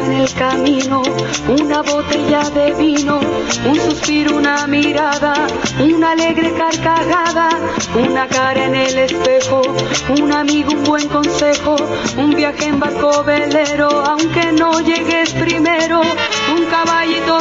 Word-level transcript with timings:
en 0.00 0.12
el 0.12 0.32
camino, 0.34 1.02
una 1.48 1.82
botella 1.82 2.48
de 2.50 2.72
vino, 2.72 3.20
un 3.66 3.76
suspiro, 3.76 4.36
una 4.36 4.66
mirada, 4.66 5.34
una 5.78 6.12
alegre 6.12 6.52
carcajada, 6.54 7.48
una 7.94 8.26
cara 8.26 8.64
en 8.64 8.74
el 8.74 8.98
espejo, 8.98 9.62
un 10.18 10.32
amigo, 10.32 10.72
un 10.72 10.84
buen 10.84 11.08
consejo, 11.08 11.76
un 12.16 12.30
viaje 12.30 12.66
en 12.66 12.80
barco 12.80 13.22
velero, 13.24 13.88
aunque 14.06 14.52
no 14.52 14.80
llegues 14.80 15.32
primero, 15.34 16.00
un 16.56 16.64
caballito 16.66 17.38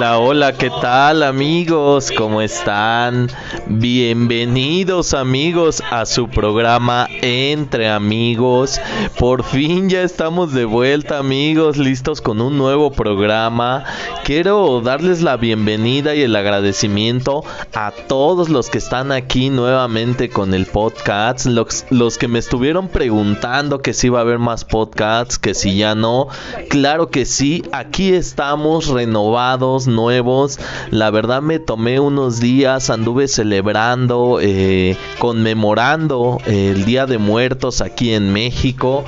Hola, 0.00 0.18
hola, 0.18 0.52
¿qué 0.54 0.70
tal 0.80 1.22
amigos? 1.22 2.10
¿Cómo 2.16 2.40
están? 2.40 3.28
Bienvenidos 3.66 5.12
amigos 5.12 5.82
a 5.90 6.06
su 6.06 6.26
programa 6.28 7.06
Entre 7.20 7.90
Amigos. 7.90 8.80
Por 9.18 9.44
fin 9.44 9.90
ya 9.90 10.00
estamos 10.00 10.54
de 10.54 10.64
vuelta 10.64 11.18
amigos, 11.18 11.76
listos 11.76 12.22
con 12.22 12.40
un 12.40 12.56
nuevo 12.56 12.90
programa. 12.92 13.84
Quiero 14.24 14.80
darles 14.80 15.20
la 15.20 15.36
bienvenida 15.36 16.14
y 16.14 16.22
el 16.22 16.34
agradecimiento 16.34 17.44
a 17.74 17.92
todos 18.08 18.48
los 18.48 18.70
que 18.70 18.78
están 18.78 19.12
aquí 19.12 19.50
nuevamente 19.50 20.30
con 20.30 20.54
el 20.54 20.64
podcast. 20.64 21.44
Los, 21.44 21.84
los 21.90 22.16
que 22.16 22.26
me 22.26 22.38
estuvieron 22.38 22.88
preguntando 22.88 23.80
que 23.80 23.92
si 23.92 24.06
iba 24.06 24.20
a 24.20 24.22
haber 24.22 24.38
más 24.38 24.64
podcasts, 24.64 25.38
que 25.38 25.52
si 25.52 25.76
ya 25.76 25.94
no. 25.94 26.28
Claro 26.70 27.10
que 27.10 27.26
sí, 27.26 27.64
aquí 27.72 28.14
estamos 28.14 28.88
renovados, 28.88 29.89
nuevos. 29.94 30.58
La 30.90 31.10
verdad 31.10 31.42
me 31.42 31.58
tomé 31.58 32.00
unos 32.00 32.40
días, 32.40 32.90
anduve 32.90 33.28
celebrando, 33.28 34.38
eh, 34.40 34.96
conmemorando 35.18 36.38
el 36.46 36.84
Día 36.84 37.06
de 37.06 37.18
Muertos 37.18 37.80
aquí 37.80 38.14
en 38.14 38.32
México. 38.32 39.04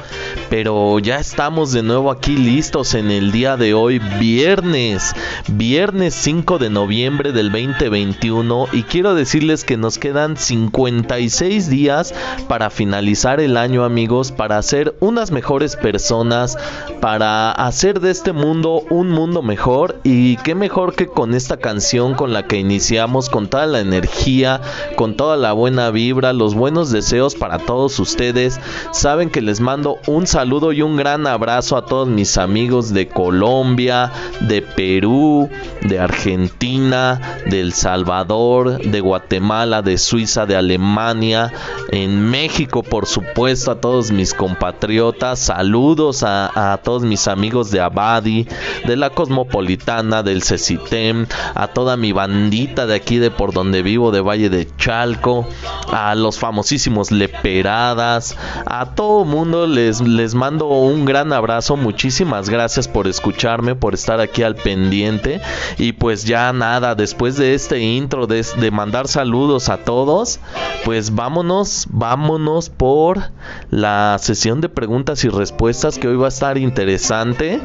Pero 0.50 0.98
ya 0.98 1.19
estamos 1.19 1.72
de 1.72 1.83
nuevo 1.83 2.11
aquí 2.11 2.36
listos 2.36 2.94
en 2.94 3.11
el 3.11 3.33
día 3.33 3.56
de 3.56 3.74
hoy, 3.74 4.00
viernes, 4.20 5.14
viernes 5.48 6.14
5 6.14 6.58
de 6.58 6.69
noviembre 6.69 7.33
del 7.33 7.50
2021. 7.50 8.67
Y 8.72 8.83
quiero 8.83 9.14
decirles 9.14 9.64
que 9.64 9.77
nos 9.77 9.98
quedan 9.98 10.36
56 10.36 11.70
días 11.70 12.14
para 12.48 12.70
finalizar 12.70 13.40
el 13.40 13.57
año 13.57 13.84
amigos, 13.84 14.33
para 14.33 14.61
ser 14.62 14.95
unas 15.01 15.30
mejores 15.30 15.77
personas, 15.77 16.58
para 17.01 17.52
hacer 17.52 18.01
de 18.01 18.11
este 18.11 18.33
mundo 18.33 18.83
un 18.90 19.11
mundo 19.11 19.42
mejor. 19.42 20.01
Y 20.05 20.36
qué 20.39 20.55
mejor 20.55 20.71
que 20.94 21.06
con 21.06 21.34
esta 21.34 21.58
canción 21.58 22.14
con 22.14 22.33
la 22.33 22.46
que 22.46 22.58
iniciamos, 22.58 23.28
con 23.28 23.48
toda 23.48 23.66
la 23.66 23.80
energía, 23.80 24.62
con 24.96 25.16
toda 25.16 25.36
la 25.36 25.52
buena 25.52 25.90
vibra, 25.90 26.33
los 26.33 26.55
buenos 26.55 26.90
deseos 26.90 27.34
para 27.34 27.58
todos 27.58 28.00
ustedes. 28.00 28.58
Saben 28.90 29.28
que 29.28 29.42
les 29.42 29.60
mando 29.60 29.98
un 30.06 30.27
saludo 30.27 30.72
y 30.72 30.80
un 30.80 30.96
gran 30.96 31.27
abrazo 31.27 31.77
a 31.77 31.84
todos 31.84 32.08
mis 32.08 32.38
amigos 32.38 32.94
de 32.94 33.06
Colombia, 33.06 34.12
de 34.40 34.62
Perú, 34.62 35.50
de 35.83 35.98
Argentina, 35.98 37.20
de 37.44 37.60
El 37.60 37.74
Salvador, 37.74 38.78
de 38.78 39.00
Guatemala, 39.00 39.83
de 39.83 39.98
Suiza, 39.98 40.46
de 40.46 40.56
Alemania, 40.56 41.52
en 41.90 42.30
México 42.30 42.83
por 42.83 43.06
supuesto 43.06 43.72
a 43.72 43.80
todos 43.80 44.10
mis 44.10 44.33
compatriotas, 44.33 45.39
saludos 45.39 46.22
a, 46.22 46.80
todos 46.83 47.02
mis 47.02 47.28
amigos 47.28 47.70
de 47.70 47.80
Abadi, 47.80 48.48
de 48.86 48.96
la 48.96 49.10
Cosmopolitana, 49.10 50.22
del 50.22 50.42
Cecitem, 50.62 51.27
a 51.55 51.67
toda 51.68 51.96
mi 51.96 52.12
bandita 52.12 52.86
de 52.86 52.95
aquí 52.95 53.18
de 53.18 53.30
por 53.30 53.52
donde 53.52 53.83
vivo, 53.83 54.12
de 54.12 54.20
Valle 54.20 54.48
de 54.48 54.68
Chalco, 54.77 55.46
a 55.90 56.14
los 56.14 56.39
famosísimos 56.39 57.11
Leperadas, 57.11 58.36
a 58.67 58.95
todo 58.95 59.24
mundo 59.24 59.67
les, 59.67 60.01
les 60.01 60.34
mando 60.34 60.68
un 60.68 61.05
gran 61.05 61.33
abrazo, 61.33 61.77
muchísimas 61.77 62.48
gracias 62.48 62.89
por 62.89 63.08
escucharme, 63.08 63.74
por 63.74 63.95
estar 63.95 64.20
aquí 64.20 64.42
al 64.42 64.55
pendiente. 64.55 65.40
Y 65.78 65.92
pues 65.92 66.24
ya 66.24 66.52
nada, 66.52 66.95
después 66.95 67.36
de 67.36 67.55
este 67.55 67.80
intro 67.80 68.27
de 68.27 68.70
mandar 68.70 69.08
saludos 69.08 69.68
a 69.68 69.78
todos, 69.78 70.39
pues 70.84 71.14
vámonos, 71.14 71.86
vámonos 71.90 72.70
por 72.70 73.30
la 73.70 74.17
sesión 74.20 74.61
de 74.61 74.68
preguntas 74.68 75.24
y 75.24 75.28
respuestas 75.28 75.98
que 75.98 76.08
hoy 76.08 76.17
va 76.17 76.27
a 76.27 76.28
estar 76.28 76.58
interesante. 76.58 77.61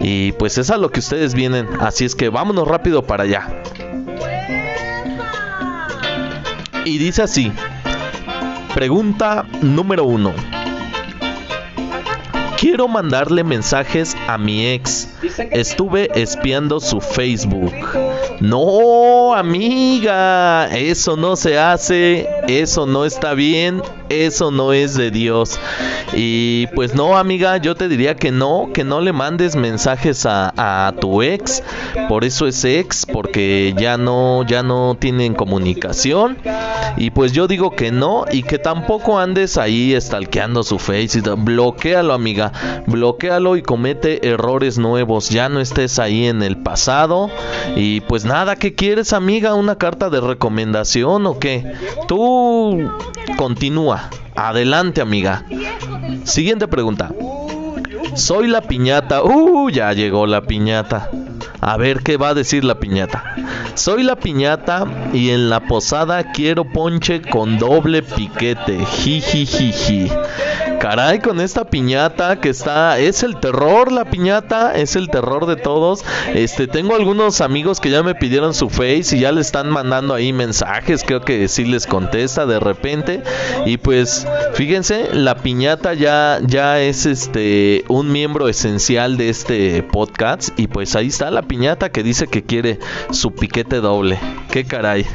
Y 0.00 0.32
pues 0.32 0.58
es 0.58 0.70
a 0.70 0.76
lo 0.76 0.90
que 0.90 1.00
ustedes 1.00 1.34
vienen, 1.34 1.68
así 1.80 2.04
es 2.04 2.14
que 2.14 2.28
vámonos 2.36 2.68
rápido 2.68 3.02
para 3.02 3.22
allá. 3.22 3.48
Y 6.84 6.98
dice 6.98 7.22
así, 7.22 7.50
pregunta 8.74 9.46
número 9.62 10.04
uno. 10.04 10.34
Quiero 12.58 12.88
mandarle 12.88 13.42
mensajes 13.42 14.14
a 14.28 14.36
mi 14.36 14.66
ex. 14.66 15.08
Estuve 15.50 16.10
espiando 16.14 16.78
su 16.78 17.00
Facebook. 17.00 17.72
No, 18.40 19.34
amiga, 19.34 20.68
eso 20.76 21.16
no 21.16 21.36
se 21.36 21.58
hace, 21.58 22.28
eso 22.48 22.86
no 22.86 23.06
está 23.06 23.32
bien, 23.32 23.82
eso 24.10 24.50
no 24.50 24.74
es 24.74 24.94
de 24.94 25.10
Dios. 25.10 25.58
Y 26.12 26.66
pues 26.68 26.94
no, 26.94 27.16
amiga, 27.16 27.56
yo 27.56 27.74
te 27.74 27.88
diría 27.88 28.14
que 28.14 28.30
no, 28.30 28.70
que 28.74 28.84
no 28.84 29.00
le 29.00 29.12
mandes 29.12 29.56
mensajes 29.56 30.26
a, 30.26 30.52
a 30.56 30.92
tu 30.92 31.22
ex. 31.22 31.62
Por 32.08 32.24
eso 32.24 32.46
es 32.46 32.62
ex, 32.64 33.06
porque 33.06 33.74
ya 33.76 33.96
no, 33.96 34.44
ya 34.46 34.62
no 34.62 34.96
tienen 34.98 35.34
comunicación. 35.34 36.36
Y 36.98 37.10
pues 37.10 37.32
yo 37.32 37.46
digo 37.46 37.70
que 37.70 37.90
no, 37.90 38.24
y 38.30 38.42
que 38.42 38.58
tampoco 38.58 39.18
andes 39.18 39.56
ahí 39.56 39.98
stalkeando 39.98 40.62
su 40.62 40.78
face. 40.78 41.22
Bloquéalo, 41.36 42.12
amiga. 42.12 42.52
Bloquéalo 42.86 43.56
y 43.56 43.62
comete 43.62 44.28
errores 44.28 44.78
nuevos. 44.78 45.30
Ya 45.30 45.48
no 45.48 45.60
estés 45.60 45.98
ahí 45.98 46.26
en 46.26 46.42
el 46.42 46.58
pasado. 46.58 47.30
Y 47.74 48.00
pues 48.02 48.25
nada, 48.26 48.56
¿qué 48.56 48.74
quieres, 48.74 49.12
amiga? 49.12 49.54
¿Una 49.54 49.76
carta 49.76 50.10
de 50.10 50.20
recomendación 50.20 51.26
o 51.26 51.38
qué? 51.38 51.72
Tú 52.08 52.90
continúa. 53.36 54.10
Adelante, 54.34 55.00
amiga. 55.00 55.44
Siguiente 56.24 56.68
pregunta. 56.68 57.10
Soy 58.14 58.48
la 58.48 58.62
piñata. 58.62 59.22
Uh, 59.22 59.70
ya 59.70 59.92
llegó 59.92 60.26
la 60.26 60.42
piñata. 60.42 61.10
A 61.60 61.76
ver 61.76 62.02
qué 62.02 62.16
va 62.16 62.30
a 62.30 62.34
decir 62.34 62.64
la 62.64 62.78
piñata. 62.78 63.24
Soy 63.74 64.02
la 64.02 64.16
piñata 64.16 64.86
y 65.12 65.30
en 65.30 65.48
la 65.48 65.60
posada 65.60 66.32
quiero 66.32 66.64
ponche 66.64 67.22
con 67.22 67.58
doble 67.58 68.02
piquete. 68.02 68.84
Jijijiji. 68.84 70.10
Caray, 70.80 71.20
con 71.20 71.40
esta 71.40 71.64
piñata 71.64 72.40
que 72.40 72.50
está. 72.50 72.98
Es 72.98 73.22
el 73.22 73.40
terror, 73.40 73.90
la 73.90 74.04
piñata. 74.04 74.74
Es 74.74 74.94
el 74.94 75.08
terror 75.08 75.46
de 75.46 75.56
todos. 75.56 76.04
Este, 76.34 76.66
tengo 76.66 76.94
algunos 76.94 77.40
amigos 77.40 77.80
que 77.80 77.90
ya 77.90 78.02
me 78.02 78.14
pidieron 78.14 78.54
su 78.54 78.68
face 78.68 79.16
y 79.16 79.20
ya 79.20 79.32
le 79.32 79.40
están 79.40 79.70
mandando 79.70 80.14
ahí 80.14 80.32
mensajes. 80.32 81.02
Creo 81.04 81.22
que 81.22 81.48
sí 81.48 81.64
les 81.64 81.86
contesta 81.86 82.46
de 82.46 82.60
repente. 82.60 83.22
Y 83.64 83.78
pues, 83.78 84.26
fíjense, 84.54 85.08
la 85.12 85.36
piñata 85.36 85.94
ya, 85.94 86.40
ya 86.46 86.80
es 86.80 87.06
este 87.06 87.84
un 87.88 88.12
miembro 88.12 88.48
esencial 88.48 89.16
de 89.16 89.30
este 89.30 89.82
podcast. 89.82 90.50
Y 90.58 90.66
pues 90.66 90.94
ahí 90.94 91.08
está 91.08 91.30
la 91.30 91.42
piñata 91.42 91.90
que 91.90 92.02
dice 92.02 92.26
que 92.26 92.44
quiere 92.44 92.78
su 93.10 93.32
piquete 93.32 93.80
doble. 93.80 94.18
Qué 94.50 94.64
caray. 94.64 95.06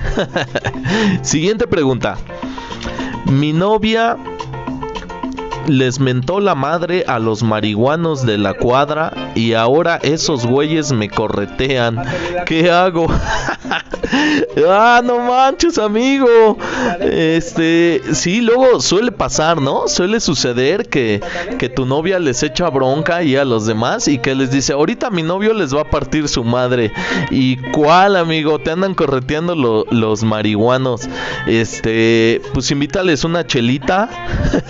Siguiente 1.21 1.67
pregunta. 1.67 2.17
Mi 3.25 3.53
novia 3.53 4.17
les 5.67 5.99
mentó 5.99 6.39
la 6.39 6.55
madre 6.55 7.03
a 7.07 7.19
los 7.19 7.43
marihuanos 7.43 8.25
de 8.25 8.37
la 8.37 8.53
cuadra 8.53 9.13
y 9.35 9.53
ahora 9.53 9.99
esos 10.01 10.45
güeyes 10.45 10.91
me 10.91 11.09
corretean. 11.09 12.01
¿Qué 12.45 12.71
hago? 12.71 13.07
ah, 14.67 15.01
no 15.03 15.19
manches, 15.19 15.77
amigo. 15.77 16.57
Este, 16.99 18.01
sí, 18.13 18.41
luego 18.41 18.81
suele 18.81 19.11
pasar, 19.11 19.61
¿no? 19.61 19.87
Suele 19.87 20.19
suceder 20.19 20.89
que, 20.89 21.21
que 21.59 21.69
tu 21.69 21.85
novia 21.85 22.19
les 22.19 22.43
echa 22.43 22.69
bronca 22.69 23.23
y 23.23 23.35
a 23.35 23.45
los 23.45 23.65
demás 23.65 24.07
y 24.07 24.17
que 24.17 24.35
les 24.35 24.51
dice, 24.51 24.73
ahorita 24.73 25.09
mi 25.09 25.23
novio 25.23 25.53
les 25.53 25.75
va 25.75 25.81
a 25.81 25.89
partir 25.89 26.27
su 26.27 26.43
madre. 26.43 26.91
¿Y 27.29 27.57
cuál, 27.71 28.15
amigo? 28.15 28.59
Te 28.59 28.71
andan 28.71 28.93
correteando 28.95 29.55
lo- 29.55 29.85
los 29.91 30.23
marihuanos. 30.23 31.07
Este, 31.47 32.41
pues 32.53 32.71
invítales 32.71 33.23
una 33.23 33.45
chelita. 33.45 34.09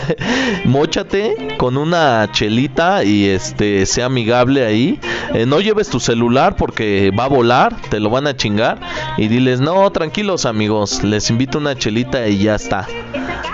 Móchate 0.65 1.55
con 1.57 1.77
una 1.77 2.29
chelita 2.31 3.03
y 3.03 3.25
este, 3.25 3.85
sea 3.85 4.05
amigable 4.07 4.65
ahí. 4.65 4.99
Eh, 5.33 5.45
no 5.45 5.59
lleves 5.61 5.89
tu 5.89 5.99
celular 5.99 6.55
porque 6.55 7.11
va 7.17 7.25
a 7.25 7.29
volar, 7.29 7.75
te 7.89 7.99
lo 7.99 8.09
van 8.09 8.27
a 8.27 8.35
chingar. 8.35 8.79
Y 9.17 9.27
diles, 9.27 9.59
no, 9.59 9.89
tranquilos 9.91 10.45
amigos, 10.45 11.03
les 11.03 11.29
invito 11.29 11.57
una 11.57 11.75
chelita 11.75 12.27
y 12.27 12.39
ya 12.39 12.55
está. 12.55 12.87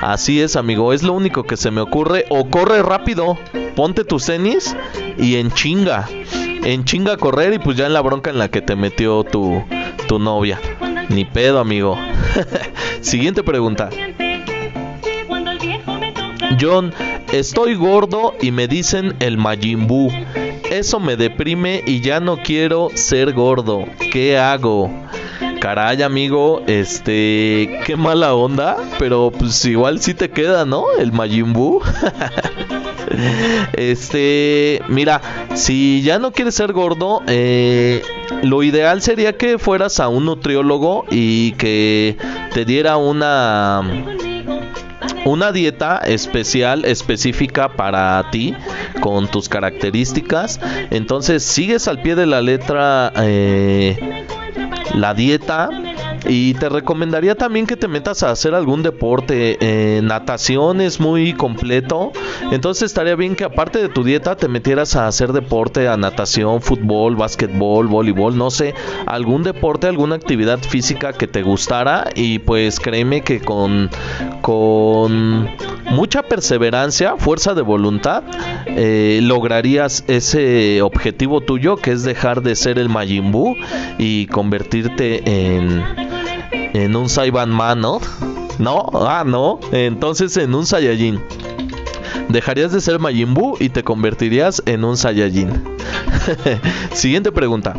Así 0.01 0.41
es, 0.41 0.55
amigo, 0.55 0.93
es 0.93 1.03
lo 1.03 1.13
único 1.13 1.43
que 1.43 1.57
se 1.57 1.71
me 1.71 1.81
ocurre. 1.81 2.25
O 2.29 2.49
corre 2.49 2.83
rápido, 2.83 3.37
ponte 3.75 4.03
tus 4.03 4.25
tenis 4.25 4.75
y 5.17 5.35
en 5.37 5.51
chinga. 5.51 6.07
En 6.63 6.85
chinga 6.85 7.17
correr 7.17 7.53
y 7.53 7.59
pues 7.59 7.77
ya 7.77 7.87
en 7.87 7.93
la 7.93 8.01
bronca 8.01 8.29
en 8.29 8.37
la 8.37 8.49
que 8.49 8.61
te 8.61 8.75
metió 8.75 9.23
tu, 9.23 9.63
tu 10.07 10.19
novia. 10.19 10.59
Ni 11.09 11.25
pedo, 11.25 11.59
amigo. 11.59 11.97
Siguiente 13.01 13.43
pregunta. 13.43 13.89
John, 16.59 16.93
estoy 17.31 17.75
gordo 17.75 18.33
y 18.41 18.51
me 18.51 18.67
dicen 18.67 19.15
el 19.19 19.37
Majin 19.37 19.87
Eso 20.69 20.99
me 20.99 21.15
deprime 21.15 21.81
y 21.85 22.01
ya 22.01 22.19
no 22.19 22.37
quiero 22.37 22.89
ser 22.93 23.33
gordo. 23.33 23.85
¿Qué 24.11 24.37
hago? 24.37 24.91
Caray, 25.59 26.03
amigo, 26.03 26.61
este, 26.67 27.79
qué 27.85 27.95
mala 27.97 28.35
onda, 28.35 28.77
pero 28.99 29.31
pues 29.31 29.63
igual 29.65 30.01
sí 30.01 30.13
te 30.13 30.29
queda, 30.29 30.65
¿no? 30.65 30.85
El 30.99 31.13
Majin 31.13 31.53
este, 33.73 34.81
mira, 34.87 35.21
si 35.55 36.01
ya 36.03 36.19
no 36.19 36.31
quieres 36.31 36.55
ser 36.55 36.73
gordo, 36.73 37.23
eh, 37.27 38.01
lo 38.43 38.61
ideal 38.61 39.01
sería 39.01 39.37
que 39.37 39.57
fueras 39.57 39.99
a 39.99 40.09
un 40.09 40.25
nutriólogo 40.25 41.05
y 41.09 41.53
que 41.53 42.17
te 42.53 42.65
diera 42.65 42.97
una 42.97 43.81
una 45.25 45.51
dieta 45.51 45.97
especial, 45.97 46.85
específica 46.85 47.69
para 47.69 48.29
ti, 48.31 48.55
con 48.99 49.27
tus 49.27 49.49
características. 49.49 50.59
Entonces 50.89 51.43
sigues 51.43 51.87
al 51.87 52.01
pie 52.01 52.15
de 52.15 52.25
la 52.25 52.41
letra 52.41 53.11
eh, 53.17 54.25
la 54.95 55.13
dieta 55.13 55.69
y 56.27 56.53
te 56.55 56.69
recomendaría 56.69 57.35
también 57.35 57.67
que 57.67 57.75
te 57.75 57.87
metas 57.87 58.23
a 58.23 58.31
hacer 58.31 58.53
algún 58.55 58.83
deporte. 58.83 59.57
Eh, 59.59 60.01
natación 60.01 60.81
es 60.81 60.99
muy 60.99 61.33
completo. 61.33 62.11
Entonces 62.51 62.83
estaría 62.83 63.15
bien 63.15 63.35
que 63.35 63.43
aparte 63.43 63.79
de 63.79 63.89
tu 63.89 64.03
dieta 64.03 64.35
te 64.35 64.47
metieras 64.47 64.95
a 64.95 65.07
hacer 65.07 65.33
deporte, 65.33 65.87
a 65.87 65.97
natación, 65.97 66.61
fútbol, 66.61 67.15
básquetbol, 67.15 67.87
voleibol, 67.87 68.37
no 68.37 68.49
sé, 68.49 68.73
algún 69.05 69.43
deporte, 69.43 69.87
alguna 69.87 70.15
actividad 70.15 70.59
física 70.59 71.13
que 71.13 71.27
te 71.27 71.43
gustara. 71.43 72.09
Y 72.15 72.39
pues 72.39 72.79
créeme 72.79 73.21
que 73.21 73.39
con, 73.39 73.89
con 74.41 75.49
mucha 75.91 76.23
perseverancia, 76.23 77.17
fuerza 77.17 77.53
de 77.53 77.61
voluntad, 77.61 78.23
eh, 78.65 79.19
lograrías 79.23 80.03
ese 80.07 80.81
objetivo 80.81 81.41
tuyo 81.41 81.77
que 81.77 81.91
es 81.91 82.03
dejar 82.03 82.41
de 82.41 82.55
ser 82.55 82.79
el 82.79 82.89
Majin 82.89 83.27
y 83.97 84.27
convertirte 84.27 85.21
en 85.25 85.83
en 86.73 86.95
un 86.95 87.09
Saiban 87.09 87.49
Man, 87.49 87.81
¿no? 87.81 87.99
Ah, 88.93 89.23
no. 89.25 89.59
Entonces 89.71 90.35
en 90.37 90.55
un 90.55 90.65
Saiyajin. 90.65 91.21
Dejarías 92.29 92.71
de 92.71 92.81
ser 92.81 92.99
Majin 92.99 93.35
y 93.59 93.69
te 93.69 93.83
convertirías 93.83 94.61
en 94.65 94.83
un 94.83 94.97
Saiyajin. 94.97 95.63
Siguiente 96.93 97.31
pregunta. 97.31 97.73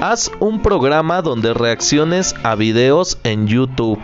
Haz 0.00 0.32
un 0.40 0.62
programa 0.62 1.22
donde 1.22 1.54
reacciones 1.54 2.34
a 2.42 2.56
videos 2.56 3.18
en 3.22 3.46
YouTube. 3.46 4.00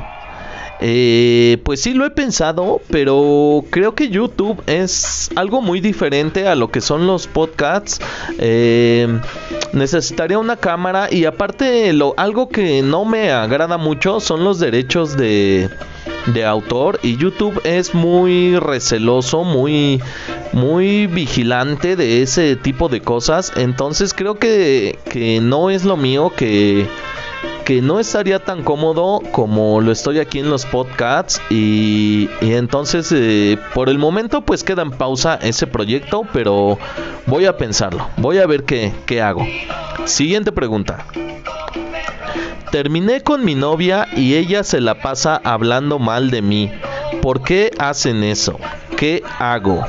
Eh, 0.80 1.58
pues 1.64 1.82
sí 1.82 1.94
lo 1.94 2.06
he 2.06 2.10
pensado, 2.10 2.80
pero 2.90 3.64
creo 3.70 3.94
que 3.94 4.08
YouTube 4.08 4.62
es 4.66 5.30
algo 5.34 5.60
muy 5.60 5.80
diferente 5.80 6.46
a 6.46 6.54
lo 6.54 6.70
que 6.70 6.80
son 6.80 7.06
los 7.06 7.26
podcasts. 7.26 8.00
Eh, 8.38 9.08
necesitaría 9.72 10.38
una 10.38 10.56
cámara 10.56 11.08
y 11.10 11.25
aparte 11.25 11.92
algo 12.16 12.48
que 12.48 12.82
no 12.82 13.04
me 13.04 13.32
agrada 13.32 13.76
mucho 13.76 14.20
son 14.20 14.44
los 14.44 14.60
derechos 14.60 15.16
de, 15.16 15.69
de 16.26 16.44
autor 16.44 17.00
y 17.02 17.16
YouTube 17.16 17.60
es 17.64 17.94
muy 17.94 18.56
receloso, 18.58 19.44
muy 19.44 20.00
muy 20.52 21.06
vigilante 21.06 21.96
de 21.96 22.22
ese 22.22 22.56
tipo 22.56 22.88
de 22.88 23.00
cosas. 23.00 23.52
Entonces 23.56 24.14
creo 24.14 24.38
que, 24.38 24.98
que 25.10 25.40
no 25.40 25.70
es 25.70 25.84
lo 25.84 25.96
mío 25.96 26.32
que 26.36 26.86
que 27.68 27.82
no 27.82 28.00
estaría 28.00 28.38
tan 28.38 28.64
cómodo 28.64 29.20
como 29.30 29.82
lo 29.82 29.92
estoy 29.92 30.20
aquí 30.20 30.38
en 30.38 30.48
los 30.48 30.64
podcasts 30.64 31.38
y, 31.50 32.30
entonces 32.40 33.12
eh, 33.12 33.58
por 33.74 33.90
el 33.90 33.98
momento 33.98 34.40
pues 34.40 34.64
queda 34.64 34.80
en 34.80 34.90
pausa 34.90 35.38
ese 35.42 35.66
proyecto 35.66 36.22
pero 36.32 36.78
voy 37.26 37.44
a 37.44 37.58
pensarlo 37.58 38.08
voy 38.16 38.38
a 38.38 38.46
ver 38.46 38.64
qué, 38.64 38.94
qué 39.04 39.20
hago 39.20 39.46
siguiente 40.06 40.50
pregunta 40.50 41.04
terminé 42.72 43.20
con 43.20 43.44
mi 43.44 43.54
novia 43.54 44.08
y 44.16 44.36
ella 44.36 44.64
se 44.64 44.80
la 44.80 45.02
pasa 45.02 45.38
hablando 45.44 45.98
mal 45.98 46.30
de 46.30 46.40
mí 46.40 46.72
¿por 47.20 47.42
qué 47.42 47.70
hacen 47.78 48.24
eso? 48.24 48.58
¿qué 48.96 49.22
hago? 49.38 49.84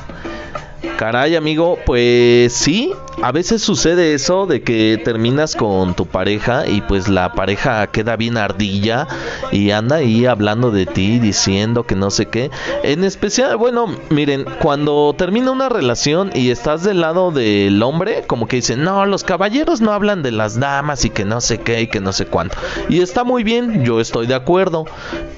Caray, 0.98 1.38
amigo, 1.38 1.80
pues 1.86 2.52
sí, 2.52 2.92
a 3.22 3.32
veces 3.32 3.62
sucede 3.62 4.14
eso 4.14 4.46
de 4.46 4.62
que 4.62 5.00
terminas 5.04 5.56
con 5.56 5.94
tu 5.94 6.06
pareja 6.06 6.68
y 6.68 6.82
pues 6.82 7.10
la 7.10 7.34
pareja 7.34 7.88
queda 7.88 8.16
bien 8.16 8.38
ardilla 8.38 9.08
y 9.52 9.72
anda 9.72 9.98
ahí 9.98 10.26
hablando 10.26 10.72
de 10.72 10.86
ti, 10.86 11.20
diciendo 11.20 11.84
que 11.84 11.96
no 11.96 12.12
sé 12.12 12.28
qué. 12.28 12.50
En 12.84 13.04
especial, 13.04 13.58
bueno, 13.58 13.88
miren, 14.10 14.46
cuando 14.62 15.14
termina 15.18 15.52
una 15.52 15.70
relación 15.70 16.32
y 16.34 16.50
estás 16.50 16.84
del 16.84 17.02
lado 17.02 17.32
del 17.32 17.82
hombre, 17.84 18.24
como 18.26 18.48
que 18.48 18.58
dicen, 18.58 18.84
no, 18.84 19.06
los 19.06 19.24
caballeros 19.24 19.82
no 19.82 19.92
hablan 19.92 20.24
de 20.24 20.32
las 20.32 20.60
damas 20.60 21.04
y 21.04 21.10
que 21.10 21.26
no 21.26 21.42
sé 21.42 21.60
qué 21.60 21.82
y 21.82 21.88
que 21.88 22.00
no 22.00 22.14
sé 22.14 22.26
cuánto. 22.26 22.56
Y 22.88 23.02
está 23.02 23.24
muy 23.24 23.44
bien, 23.44 23.84
yo 23.84 24.00
estoy 24.00 24.28
de 24.28 24.36
acuerdo. 24.36 24.86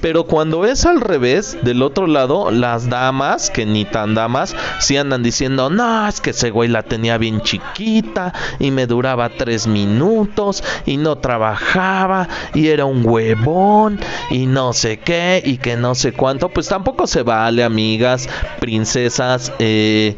Pero 0.00 0.24
cuando 0.24 0.66
es 0.66 0.84
al 0.86 1.00
revés, 1.00 1.56
del 1.62 1.82
otro 1.82 2.06
lado, 2.06 2.50
las 2.50 2.88
damas, 2.88 3.50
que 3.50 3.66
ni 3.66 3.84
tan 3.84 4.14
damas, 4.14 4.54
sí 4.80 4.96
andan 4.96 5.22
diciendo, 5.22 5.70
no, 5.70 6.06
es 6.08 6.20
que 6.20 6.30
ese 6.30 6.50
güey 6.50 6.68
la 6.68 6.82
tenía 6.82 7.18
bien 7.18 7.40
y 7.78 8.70
me 8.70 8.86
duraba 8.86 9.28
tres 9.30 9.66
minutos 9.66 10.62
y 10.86 10.96
no 10.96 11.16
trabajaba 11.16 12.28
y 12.54 12.68
era 12.68 12.84
un 12.84 13.06
huevón 13.06 14.00
y 14.30 14.46
no 14.46 14.72
sé 14.72 14.98
qué 14.98 15.42
y 15.44 15.58
que 15.58 15.76
no 15.76 15.94
sé 15.94 16.12
cuánto. 16.12 16.48
Pues 16.48 16.68
tampoco 16.68 17.06
se 17.06 17.22
vale, 17.22 17.64
amigas, 17.64 18.28
princesas. 18.60 19.52
Eh, 19.58 20.16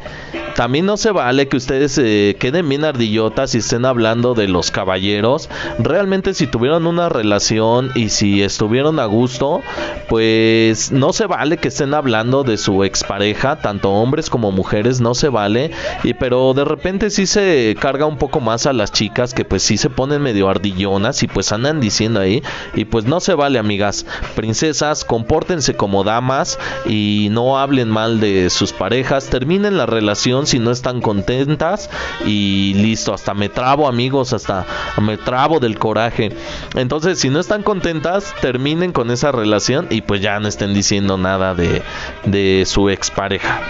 también 0.54 0.86
no 0.86 0.96
se 0.96 1.10
vale 1.10 1.48
que 1.48 1.56
ustedes 1.56 1.98
eh, 1.98 2.36
queden 2.38 2.68
bien 2.68 2.84
ardillotas 2.84 3.54
y 3.54 3.58
estén 3.58 3.84
hablando 3.84 4.34
de 4.34 4.46
los 4.46 4.70
caballeros. 4.70 5.48
Realmente 5.78 6.32
si 6.34 6.46
tuvieron 6.46 6.86
una 6.86 7.08
relación 7.08 7.90
y 7.94 8.10
si 8.10 8.42
estuvieron 8.42 9.00
a 9.00 9.06
gusto, 9.06 9.62
pues 10.08 10.92
no 10.92 11.12
se 11.12 11.26
vale 11.26 11.56
que 11.56 11.68
estén 11.68 11.92
hablando 11.92 12.44
de 12.44 12.56
su 12.56 12.84
expareja, 12.84 13.56
tanto 13.56 13.90
hombres 13.90 14.30
como 14.30 14.52
mujeres, 14.52 15.00
no 15.00 15.14
se 15.14 15.28
vale. 15.28 15.72
Y 16.04 16.14
pero 16.14 16.54
de 16.54 16.64
repente 16.64 17.10
sí 17.10 17.26
se 17.26 17.76
carga 17.80 18.06
un 18.06 18.18
poco 18.18 18.40
más 18.40 18.66
a 18.66 18.72
las 18.72 18.92
chicas 18.92 19.34
que 19.34 19.44
pues 19.44 19.62
sí 19.62 19.76
se 19.76 19.90
ponen 19.90 20.22
medio 20.22 20.48
ardillonas 20.48 21.22
y 21.22 21.26
pues 21.26 21.50
andan 21.52 21.80
diciendo 21.80 22.20
ahí 22.20 22.42
y 22.74 22.84
pues 22.84 23.06
no 23.06 23.20
se 23.20 23.34
vale, 23.34 23.58
amigas. 23.58 24.06
Princesas, 24.36 25.04
compórtense 25.04 25.74
como 25.74 26.04
damas 26.04 26.58
y 26.86 27.28
no 27.32 27.58
hablen 27.58 27.90
mal 27.90 28.20
de 28.20 28.50
sus 28.50 28.72
parejas, 28.72 29.26
terminen 29.26 29.76
la 29.76 29.86
relación 29.86 30.43
si 30.46 30.58
no 30.58 30.70
están 30.70 31.00
contentas 31.00 31.90
y 32.24 32.74
listo, 32.74 33.14
hasta 33.14 33.34
me 33.34 33.48
trabo 33.48 33.88
amigos, 33.88 34.32
hasta 34.32 34.66
me 35.00 35.16
trabo 35.16 35.60
del 35.60 35.78
coraje. 35.78 36.32
Entonces, 36.74 37.18
si 37.20 37.30
no 37.30 37.40
están 37.40 37.62
contentas, 37.62 38.34
terminen 38.40 38.92
con 38.92 39.10
esa 39.10 39.32
relación 39.32 39.86
y 39.90 40.02
pues 40.02 40.20
ya 40.20 40.38
no 40.40 40.48
estén 40.48 40.74
diciendo 40.74 41.18
nada 41.18 41.54
de, 41.54 41.82
de 42.24 42.64
su 42.66 42.90
expareja 42.90 43.60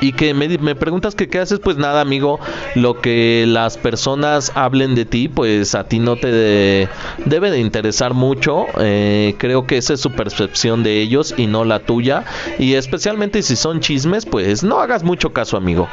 y 0.00 0.12
que 0.12 0.34
me, 0.34 0.74
preguntas 0.74 1.14
que 1.14 1.28
qué 1.28 1.38
haces, 1.40 1.60
pues 1.60 1.76
nada, 1.76 2.00
amigo, 2.00 2.38
lo 2.74 3.00
que 3.00 3.44
las 3.46 3.76
personas 3.76 4.52
hablen 4.54 4.94
de 4.94 5.04
ti, 5.04 5.28
pues 5.28 5.74
a 5.74 5.84
ti 5.84 5.98
no 5.98 6.16
te 6.16 6.88
debe 7.24 7.50
de 7.50 7.58
interesar 7.58 8.14
mucho. 8.14 8.66
Eh, 8.78 9.34
creo 9.38 9.66
que 9.66 9.76
esa 9.76 9.94
es 9.94 10.00
su 10.00 10.12
percepción 10.12 10.82
de 10.82 11.00
ellos 11.00 11.34
y 11.36 11.46
no 11.46 11.64
la 11.64 11.80
tuya. 11.80 12.24
Y 12.58 12.74
especialmente 12.74 13.42
si 13.42 13.56
son 13.56 13.80
chismes, 13.80 14.26
pues 14.26 14.62
no 14.62 14.80
hagas 14.80 15.02
mucho 15.02 15.32
caso, 15.32 15.56
amigo. 15.56 15.88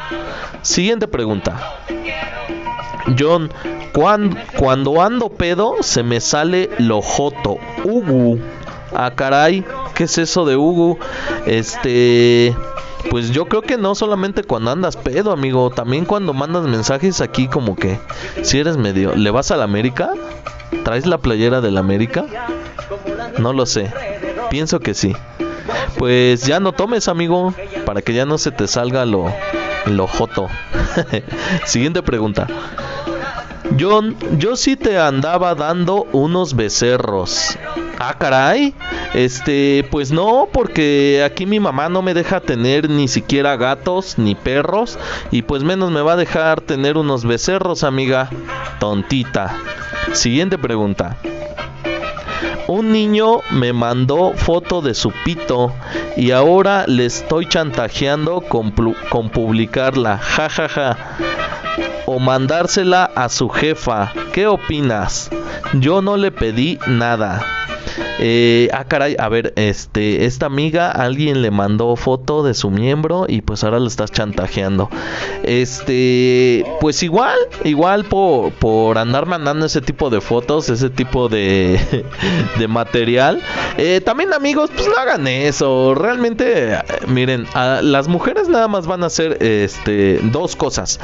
Siguiente 0.61 1.07
pregunta. 1.07 1.79
John, 3.17 3.51
cuando, 3.93 4.37
cuando 4.57 5.01
ando 5.01 5.29
pedo 5.29 5.75
se 5.81 6.03
me 6.03 6.19
sale 6.19 6.69
lo 6.79 7.01
joto. 7.01 7.57
Ugu. 7.83 8.39
Ah, 8.93 9.11
caray, 9.15 9.63
¿qué 9.93 10.05
es 10.05 10.17
eso 10.17 10.45
de 10.45 10.55
Ugu? 10.55 10.97
Este... 11.45 12.55
Pues 13.09 13.31
yo 13.31 13.45
creo 13.45 13.61
que 13.61 13.77
no 13.77 13.95
solamente 13.95 14.43
cuando 14.43 14.71
andas 14.71 14.97
pedo, 14.97 15.31
amigo, 15.31 15.69
también 15.69 16.05
cuando 16.05 16.33
mandas 16.33 16.63
mensajes 16.63 17.21
aquí 17.21 17.47
como 17.47 17.75
que 17.75 17.99
si 18.41 18.59
eres 18.59 18.77
medio, 18.77 19.15
¿le 19.15 19.31
vas 19.31 19.51
a 19.51 19.57
la 19.57 19.63
América? 19.63 20.09
¿Traes 20.83 21.05
la 21.05 21.17
playera 21.17 21.61
de 21.61 21.71
la 21.71 21.79
América? 21.79 22.25
No 23.37 23.53
lo 23.53 23.65
sé. 23.65 23.91
Pienso 24.49 24.79
que 24.79 24.93
sí. 24.93 25.15
Pues 25.97 26.45
ya 26.45 26.59
no 26.59 26.73
tomes, 26.73 27.07
amigo, 27.07 27.53
para 27.85 28.01
que 28.01 28.13
ya 28.13 28.25
no 28.25 28.37
se 28.37 28.51
te 28.51 28.67
salga 28.67 29.05
lo 29.05 29.33
Lo 29.85 30.07
joto. 30.07 30.47
Siguiente 31.65 32.03
pregunta. 32.03 32.47
John, 33.77 34.15
yo 34.37 34.55
sí 34.55 34.75
te 34.75 34.97
andaba 34.97 35.53
dando 35.53 36.07
unos 36.13 36.55
becerros. 36.55 37.57
Ah, 37.99 38.15
caray. 38.17 38.73
Este, 39.13 39.85
pues 39.91 40.11
no, 40.11 40.47
porque 40.51 41.23
aquí 41.25 41.45
mi 41.45 41.59
mamá 41.59 41.89
no 41.89 42.01
me 42.01 42.13
deja 42.13 42.39
tener 42.39 42.89
ni 42.89 43.07
siquiera 43.07 43.57
gatos 43.57 44.17
ni 44.17 44.35
perros. 44.35 44.97
Y 45.31 45.41
pues 45.41 45.63
menos 45.63 45.91
me 45.91 46.01
va 46.01 46.13
a 46.13 46.17
dejar 46.17 46.61
tener 46.61 46.97
unos 46.97 47.25
becerros, 47.25 47.83
amiga. 47.83 48.29
Tontita. 48.79 49.57
Siguiente 50.13 50.57
pregunta. 50.57 51.17
Un 52.67 52.91
niño 52.91 53.41
me 53.51 53.73
mandó 53.73 54.33
foto 54.35 54.81
de 54.81 54.95
su 54.95 55.11
pito 55.23 55.71
y 56.17 56.31
ahora 56.31 56.85
le 56.87 57.05
estoy 57.05 57.47
chantajeando 57.47 58.41
con, 58.41 58.71
con 59.09 59.29
publicarla. 59.29 60.17
Ja, 60.17 60.49
ja, 60.49 60.67
ja 60.69 60.97
o 62.05 62.19
mandársela 62.19 63.11
a 63.15 63.29
su 63.29 63.49
jefa. 63.49 64.13
¿Qué 64.33 64.47
opinas? 64.47 65.29
Yo 65.73 66.01
no 66.01 66.17
le 66.17 66.31
pedí 66.31 66.79
nada. 66.87 67.41
Eh, 68.19 68.69
ah, 68.73 68.85
caray, 68.85 69.15
a 69.19 69.27
ver, 69.29 69.53
este, 69.55 70.25
esta 70.25 70.45
amiga, 70.45 70.89
alguien 70.91 71.41
le 71.41 71.51
mandó 71.51 71.95
foto 71.95 72.43
de 72.43 72.53
su 72.53 72.69
miembro 72.69 73.25
y 73.27 73.41
pues 73.41 73.63
ahora 73.63 73.79
lo 73.79 73.87
estás 73.87 74.11
chantajeando. 74.11 74.89
Este, 75.43 76.65
pues 76.79 77.03
igual, 77.03 77.37
igual 77.63 78.05
por, 78.05 78.51
por 78.53 78.97
andar 78.97 79.25
mandando 79.25 79.65
ese 79.65 79.81
tipo 79.81 80.09
de 80.09 80.21
fotos, 80.21 80.69
ese 80.69 80.89
tipo 80.89 81.27
de, 81.27 81.79
de 82.59 82.67
material. 82.67 83.41
Eh, 83.77 84.01
también 84.03 84.33
amigos, 84.33 84.71
pues 84.73 84.87
no 84.87 84.95
hagan 84.95 85.27
eso. 85.27 85.93
Realmente, 85.95 86.77
miren, 87.07 87.47
las 87.53 88.07
mujeres 88.07 88.47
nada 88.47 88.67
más 88.67 88.87
van 88.87 89.03
a 89.03 89.07
hacer 89.07 89.43
este, 89.43 90.19
dos 90.23 90.55
cosas. 90.55 90.99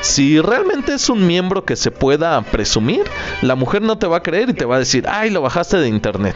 Si 0.00 0.40
realmente 0.40 0.94
es 0.94 1.08
un 1.08 1.26
miembro 1.26 1.64
que 1.64 1.76
se 1.76 1.90
pueda 1.90 2.40
presumir, 2.42 3.04
la 3.42 3.54
mujer 3.54 3.82
no 3.82 3.98
te 3.98 4.06
va 4.06 4.18
a 4.18 4.22
creer 4.22 4.50
y 4.50 4.54
te 4.54 4.64
va 4.64 4.76
a 4.76 4.78
decir, 4.78 5.06
ay, 5.08 5.30
lo 5.30 5.42
bajaste 5.42 5.76
de 5.76 5.88
internet. 5.88 6.34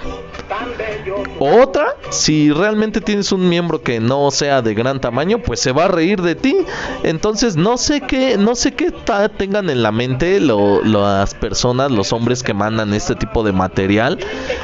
Otra, 1.39 1.95
si 2.11 2.51
realmente 2.51 3.01
tienes 3.01 3.33
un 3.33 3.49
miembro 3.49 3.83
que 3.83 4.01
no 4.01 4.31
sea 4.31 4.63
de 4.63 4.75
gran 4.75 5.01
tamaño, 5.01 5.39
pues 5.39 5.61
se 5.61 5.73
va 5.73 5.85
a 5.85 5.89
reír 5.89 6.23
de 6.23 6.35
ti. 6.35 6.57
Entonces 7.03 7.57
no 7.57 7.77
sé 7.77 8.01
qué, 8.01 8.37
no 8.37 8.55
sé 8.55 8.73
qué 8.73 8.93
tengan 9.37 9.71
en 9.71 9.83
la 9.83 9.93
mente 9.93 10.41
las 10.41 11.35
personas, 11.35 11.91
los 11.91 12.13
hombres 12.13 12.43
que 12.43 12.55
mandan 12.55 12.93
este 12.95 13.15
tipo 13.15 13.43
de 13.43 13.53
material. 13.53 14.19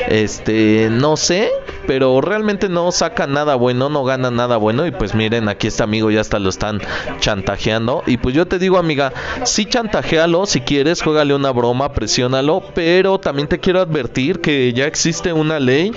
Este, 0.08 0.88
no 0.90 1.16
sé, 1.16 1.50
pero 1.86 2.20
realmente 2.20 2.68
no 2.68 2.92
saca 2.92 3.26
nada 3.26 3.54
bueno, 3.54 3.88
no 3.88 4.04
gana 4.04 4.30
nada 4.30 4.56
bueno. 4.56 4.86
Y 4.86 4.90
pues 4.90 5.14
miren, 5.14 5.48
aquí 5.48 5.68
este 5.68 5.82
amigo 5.82 6.10
ya 6.10 6.20
hasta 6.20 6.38
lo 6.38 6.48
están 6.48 6.80
chantajeando. 7.20 8.02
Y 8.06 8.16
pues 8.16 8.34
yo 8.34 8.46
te 8.46 8.58
digo, 8.58 8.78
amiga, 8.78 9.12
sí 9.44 9.66
chantajealo, 9.66 10.46
si 10.46 10.60
quieres, 10.60 11.02
juégale 11.02 11.34
una 11.34 11.50
broma, 11.50 11.92
presiónalo. 11.92 12.62
Pero 12.74 13.18
también 13.18 13.48
te 13.48 13.58
quiero 13.58 13.80
advertir 13.80 14.40
que 14.40 14.72
ya 14.72 14.86
existe 14.86 15.32
una 15.32 15.60
ley 15.60 15.92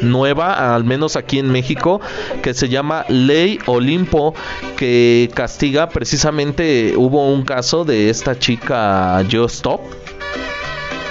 nueva, 0.00 0.74
al 0.74 0.84
menos 0.84 1.16
aquí 1.16 1.38
en 1.38 1.50
México, 1.50 2.00
que 2.42 2.54
se 2.54 2.68
llama 2.68 3.04
Ley 3.08 3.58
Olimpo, 3.66 4.34
que 4.76 5.30
castiga 5.34 5.88
precisamente, 5.88 6.94
hubo 6.96 7.28
un 7.28 7.44
caso 7.44 7.84
de 7.84 8.10
esta 8.10 8.38
chica 8.38 9.22
Just 9.30 9.56
Stop 9.56 10.01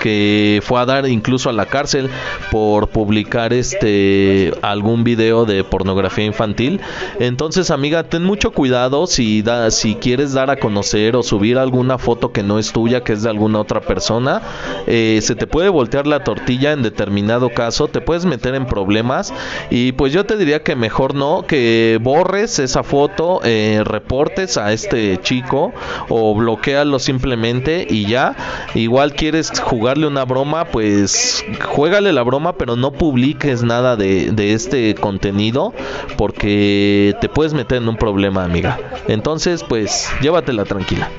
que 0.02 0.62
fue 0.64 0.82
a 0.82 0.86
dar 0.86 1.08
incluso 1.08 1.50
a 1.50 1.54
la 1.54 1.68
cárcel 1.68 2.10
por 2.52 2.90
publicar 2.90 3.54
este 3.54 4.52
algún 4.62 5.04
video 5.04 5.46
de 5.46 5.64
pornografía 5.64 6.26
infantil. 6.26 6.82
Entonces, 7.20 7.72
amiga, 7.72 8.04
ten 8.04 8.24
mucho 8.24 8.52
cuidado 8.52 9.08
si 9.08 9.42
da, 9.42 9.70
si 9.72 9.96
quieres 9.96 10.34
dar 10.34 10.50
a 10.50 10.58
conocer 10.58 11.16
o 11.16 11.24
subir 11.24 11.58
alguna 11.58 11.98
foto 11.98 12.32
que 12.32 12.44
no 12.44 12.58
es 12.60 12.72
tuya, 12.72 13.04
que 13.04 13.14
es 13.14 13.24
de 13.24 13.30
alguna 13.30 13.60
otra 13.60 13.82
persona, 13.82 14.42
eh, 14.88 15.20
se 15.22 15.36
te 15.36 15.48
puede 15.48 15.70
voltear 15.70 16.08
la 16.08 16.24
tortilla 16.24 16.72
en 16.72 16.82
determinado 16.82 17.52
caso, 17.52 17.88
te 17.88 18.02
puedes 18.02 18.26
meter 18.26 18.56
en 18.56 18.66
problemas 18.66 19.34
y 19.70 19.92
pues 19.92 20.12
yo 20.14 20.26
te 20.26 20.36
diría 20.36 20.64
que 20.64 20.76
mejor 20.76 21.14
no, 21.14 21.46
que 21.46 22.00
borres 22.02 22.58
esa 22.60 22.84
foto, 22.84 23.42
eh, 23.44 23.82
reportes 23.86 24.58
a 24.58 24.74
este 24.74 25.20
chico 25.22 25.74
o 26.10 26.34
bloquealo 26.34 26.98
simplemente 26.98 27.86
y 27.88 28.08
ya. 28.08 28.36
Igual 28.74 29.14
quieres 29.14 29.52
jugar 29.60 29.91
una 30.00 30.26
broma, 30.26 30.66
pues 30.66 31.46
juégale 31.70 32.14
la 32.14 32.24
broma, 32.24 32.54
pero 32.54 32.76
no 32.76 32.92
publiques 32.92 33.64
nada 33.64 33.96
de, 33.96 34.32
de 34.32 34.54
este 34.54 34.96
contenido 34.96 35.74
porque 36.18 37.16
te 37.22 37.30
puedes 37.30 37.54
meter 37.54 37.82
en 37.82 37.90
un 37.90 37.98
problema, 37.98 38.44
amiga. 38.44 38.80
Entonces, 39.08 39.64
pues 39.64 40.10
llévatela 40.22 40.66
tranquila. 40.66 41.10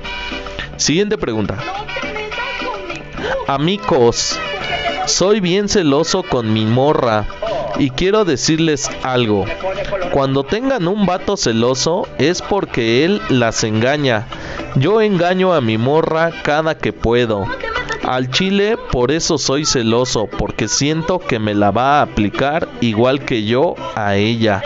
Siguiente 0.77 1.19
pregunta. 1.19 1.59
Amigos, 3.47 4.39
soy 5.07 5.41
bien 5.41 5.69
celoso 5.69 6.23
con 6.23 6.53
mi 6.53 6.65
morra 6.65 7.27
y 7.79 7.91
quiero 7.91 8.25
decirles 8.25 8.91
algo. 9.03 9.45
Cuando 10.13 10.45
tengan 10.45 10.89
un 10.89 11.07
vato 11.07 11.37
celoso 11.37 12.07
es 12.19 12.43
porque 12.43 13.05
él 13.05 13.21
las 13.29 13.65
engaña. 13.65 14.27
Yo 14.75 15.01
engaño 15.01 15.55
a 15.55 15.61
mi 15.61 15.79
morra 15.79 16.31
cada 16.43 16.77
que 16.77 16.93
puedo. 16.93 17.47
Al 18.05 18.31
chile 18.31 18.77
por 18.91 19.13
eso 19.13 19.39
soy 19.39 19.65
celoso, 19.65 20.27
porque 20.27 20.67
siento 20.67 21.19
que 21.21 21.39
me 21.39 21.55
la 21.55 21.71
va 21.71 21.99
a 21.99 22.03
aplicar 22.03 22.69
igual 22.81 23.25
que 23.25 23.45
yo 23.45 23.77
a 23.95 24.17
ella. 24.17 24.63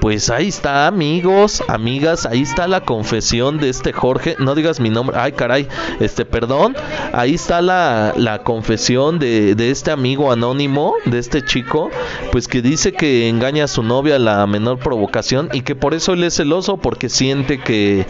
Pues 0.00 0.30
ahí 0.30 0.48
está, 0.48 0.86
amigos, 0.86 1.62
amigas, 1.66 2.24
ahí 2.24 2.42
está 2.42 2.68
la 2.68 2.82
confesión 2.82 3.58
de 3.58 3.68
este 3.68 3.92
Jorge. 3.92 4.36
No 4.38 4.54
digas 4.54 4.78
mi 4.80 4.90
nombre, 4.90 5.16
ay 5.18 5.32
caray, 5.32 5.68
este, 6.00 6.24
perdón. 6.24 6.76
Ahí 7.12 7.34
está 7.34 7.60
la, 7.60 8.12
la 8.16 8.44
confesión 8.44 9.18
de, 9.18 9.54
de 9.54 9.70
este 9.70 9.90
amigo 9.90 10.30
anónimo, 10.30 10.94
de 11.04 11.18
este 11.18 11.44
chico, 11.44 11.90
pues 12.30 12.46
que 12.46 12.62
dice 12.62 12.92
que 12.92 13.28
engaña 13.28 13.64
a 13.64 13.68
su 13.68 13.82
novia 13.82 14.16
a 14.16 14.20
la 14.20 14.46
menor 14.46 14.78
provocación 14.78 15.48
y 15.52 15.62
que 15.62 15.74
por 15.74 15.94
eso 15.94 16.12
él 16.12 16.24
es 16.24 16.34
celoso, 16.36 16.76
porque 16.76 17.08
siente 17.08 17.58
que, 17.60 18.06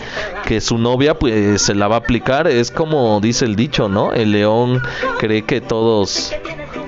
que 0.46 0.60
su 0.60 0.78
novia 0.78 1.18
pues 1.18 1.62
se 1.62 1.74
la 1.74 1.88
va 1.88 1.96
a 1.96 1.98
aplicar. 2.00 2.48
Es 2.48 2.70
como 2.70 3.20
dice 3.20 3.46
el 3.46 3.56
dicho, 3.56 3.88
¿no? 3.88 4.12
El 4.12 4.32
león 4.32 4.82
cree 5.18 5.42
que 5.42 5.60
todos 5.60 6.32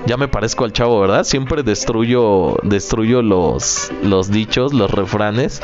ya 0.05 0.17
me 0.17 0.27
parezco 0.27 0.65
al 0.65 0.73
chavo, 0.73 0.99
¿verdad? 0.99 1.23
Siempre 1.23 1.63
destruyo, 1.63 2.57
destruyo 2.63 3.21
los, 3.21 3.91
los 4.03 4.31
dichos, 4.31 4.73
los 4.73 4.91
refranes. 4.91 5.61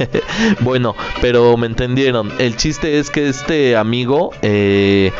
bueno, 0.60 0.94
pero 1.20 1.56
me 1.56 1.66
entendieron. 1.66 2.30
El 2.38 2.56
chiste 2.56 2.98
es 2.98 3.10
que 3.10 3.28
este 3.28 3.76
amigo 3.76 4.30
eh, 4.42 5.12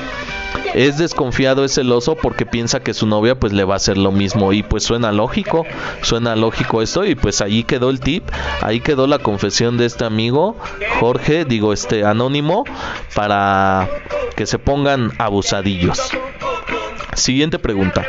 es 0.75 0.99
desconfiado, 0.99 1.65
es 1.65 1.75
celoso 1.75 2.17
porque 2.17 2.47
piensa 2.47 2.81
que 2.81 2.95
su 2.95 3.07
novia 3.07 3.35
pues 3.35 3.53
le 3.53 3.65
va 3.65 3.75
a 3.75 3.77
hacer 3.77 3.99
lo 3.99 4.13
mismo 4.13 4.53
y 4.53 4.63
pues 4.63 4.85
suena 4.85 5.13
lógico, 5.13 5.65
suena 6.03 6.37
lógico 6.37 6.83
esto 6.83 7.05
y 7.05 7.15
pues 7.15 7.41
ahí 7.41 7.65
quedó 7.65 7.91
el 7.91 8.01
tip, 8.01 8.29
ahí 8.61 8.81
quedó 8.81 9.07
la 9.07 9.19
confesión 9.19 9.77
de 9.79 9.87
este 9.87 10.05
amigo 10.05 10.57
Jorge, 11.01 11.45
digo 11.45 11.73
este 11.73 12.05
anónimo 12.05 12.65
para 13.15 13.89
que 14.37 14.47
se 14.47 14.59
pongan 14.59 15.13
abusadillos. 15.19 16.11
Siguiente 17.15 17.59
pregunta. 17.59 18.07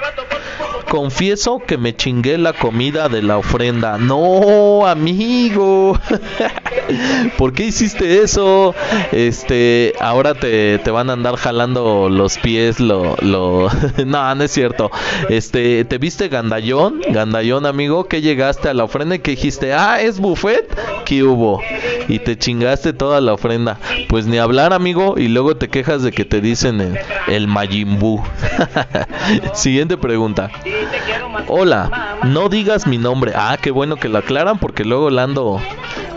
Confieso 0.92 1.62
que 1.66 1.78
me 1.78 1.96
chingué 1.96 2.38
la 2.38 2.52
comida 2.52 3.08
de 3.08 3.22
la 3.22 3.38
ofrenda. 3.38 3.98
No, 3.98 4.86
amigo. 4.86 5.98
¿Por 7.38 7.54
qué 7.54 7.68
hiciste 7.68 8.22
eso? 8.22 8.76
Este, 9.14 9.94
ahora 10.02 10.34
te, 10.34 10.80
te 10.80 10.92
van 10.92 11.10
a 11.10 11.14
andar 11.14 11.38
jalando 11.38 12.10
los 12.10 12.38
pies, 12.40 12.82
lo, 12.82 13.16
lo... 13.22 13.70
no, 14.06 14.36
no 14.36 14.44
es 14.44 14.52
cierto. 14.52 14.92
Este, 15.30 15.86
¿te 15.86 15.98
viste 15.98 16.28
gandallón? 16.28 17.00
Gandallón, 17.08 17.66
amigo, 17.66 18.10
que 18.10 18.20
llegaste 18.20 18.68
a 18.68 18.74
la 18.74 18.84
ofrenda 18.84 19.16
y 19.16 19.20
que 19.20 19.32
dijiste, 19.32 19.74
ah, 19.74 20.02
es 20.02 20.20
buffet, 20.20 20.78
¿qué 21.06 21.24
hubo? 21.24 21.62
Y 22.10 22.20
te 22.20 22.38
chingaste 22.38 22.92
toda 22.92 23.22
la 23.22 23.34
ofrenda. 23.34 23.80
Pues 24.10 24.26
ni 24.26 24.40
hablar, 24.40 24.74
amigo, 24.74 25.16
y 25.18 25.30
luego 25.30 25.56
te 25.56 25.70
quejas 25.70 26.04
de 26.04 26.12
que 26.12 26.26
te 26.26 26.42
dicen 26.42 26.82
el, 26.82 27.00
el. 27.30 27.48
Siguiente 29.54 29.96
pregunta. 29.96 30.52
Hola, 31.48 32.18
no 32.24 32.50
digas 32.50 32.88
mi 32.88 32.98
nombre. 32.98 33.34
Ah, 33.36 33.58
qué 33.62 33.72
bueno 33.72 33.98
que 33.98 34.10
lo 34.10 34.18
aclaran 34.20 34.58
porque 34.60 34.86
luego 34.86 35.10
la 35.10 35.24
ando, 35.24 35.60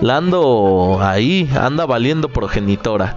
la 0.00 0.18
ando 0.18 0.98
ahí, 1.00 1.48
anda 1.58 1.86
valiendo 1.86 2.28
progenitora. 2.28 3.16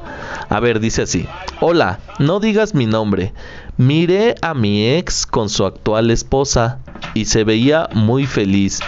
A 0.50 0.60
ver, 0.60 0.80
dice 0.80 1.04
así. 1.04 1.28
Hola, 1.60 2.00
no 2.20 2.40
digas 2.40 2.74
mi 2.74 2.86
nombre. 2.86 3.34
Miré 3.78 4.36
a 4.42 4.54
mi 4.54 4.88
ex 4.88 5.26
con 5.26 5.50
su 5.50 5.66
actual 5.66 6.10
esposa 6.12 6.80
y 7.14 7.26
se 7.26 7.44
veía 7.44 7.90
muy 7.94 8.26
feliz, 8.26 8.80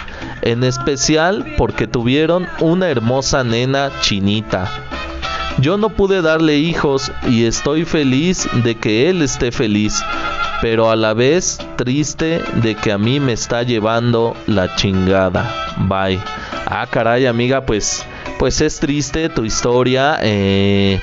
en 0.42 0.64
especial 0.64 1.54
porque 1.56 1.86
tuvieron 1.86 2.48
una 2.60 2.88
hermosa 2.88 3.44
nena 3.44 3.90
chinita. 4.00 4.68
Yo 5.58 5.76
no 5.76 5.90
pude 5.90 6.22
darle 6.22 6.58
hijos 6.58 7.12
y 7.28 7.44
estoy 7.44 7.84
feliz 7.84 8.48
de 8.64 8.76
que 8.76 9.10
él 9.10 9.20
esté 9.20 9.52
feliz, 9.52 10.02
pero 10.60 10.90
a 10.90 10.96
la 10.96 11.14
vez 11.14 11.58
triste 11.76 12.40
de 12.56 12.74
que 12.74 12.92
a 12.92 12.98
mí 12.98 13.20
me 13.20 13.32
está 13.32 13.62
llevando 13.62 14.36
la 14.46 14.74
chingada. 14.76 15.50
Bye. 15.88 16.20
Ah, 16.66 16.86
caray, 16.90 17.26
amiga, 17.26 17.64
pues 17.64 18.04
pues 18.38 18.60
es 18.60 18.80
triste 18.80 19.28
tu 19.28 19.44
historia. 19.44 20.18
Eh, 20.22 21.00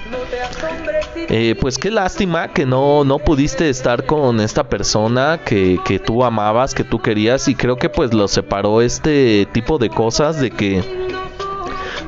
eh, 1.30 1.56
pues 1.60 1.78
qué 1.78 1.92
lástima 1.92 2.48
que 2.48 2.66
no, 2.66 3.04
no 3.04 3.20
pudiste 3.20 3.70
estar 3.70 4.06
con 4.06 4.40
esta 4.40 4.70
persona 4.70 5.40
que, 5.44 5.78
que 5.86 6.00
tú 6.00 6.24
amabas, 6.24 6.74
que 6.74 6.84
tú 6.84 7.00
querías 7.00 7.48
y 7.48 7.56
creo 7.56 7.76
que 7.76 7.90
pues 7.90 8.14
lo 8.14 8.28
separó 8.28 8.82
este 8.82 9.46
tipo 9.52 9.78
de 9.78 9.90
cosas 9.90 10.40
de 10.40 10.52
que 10.52 10.82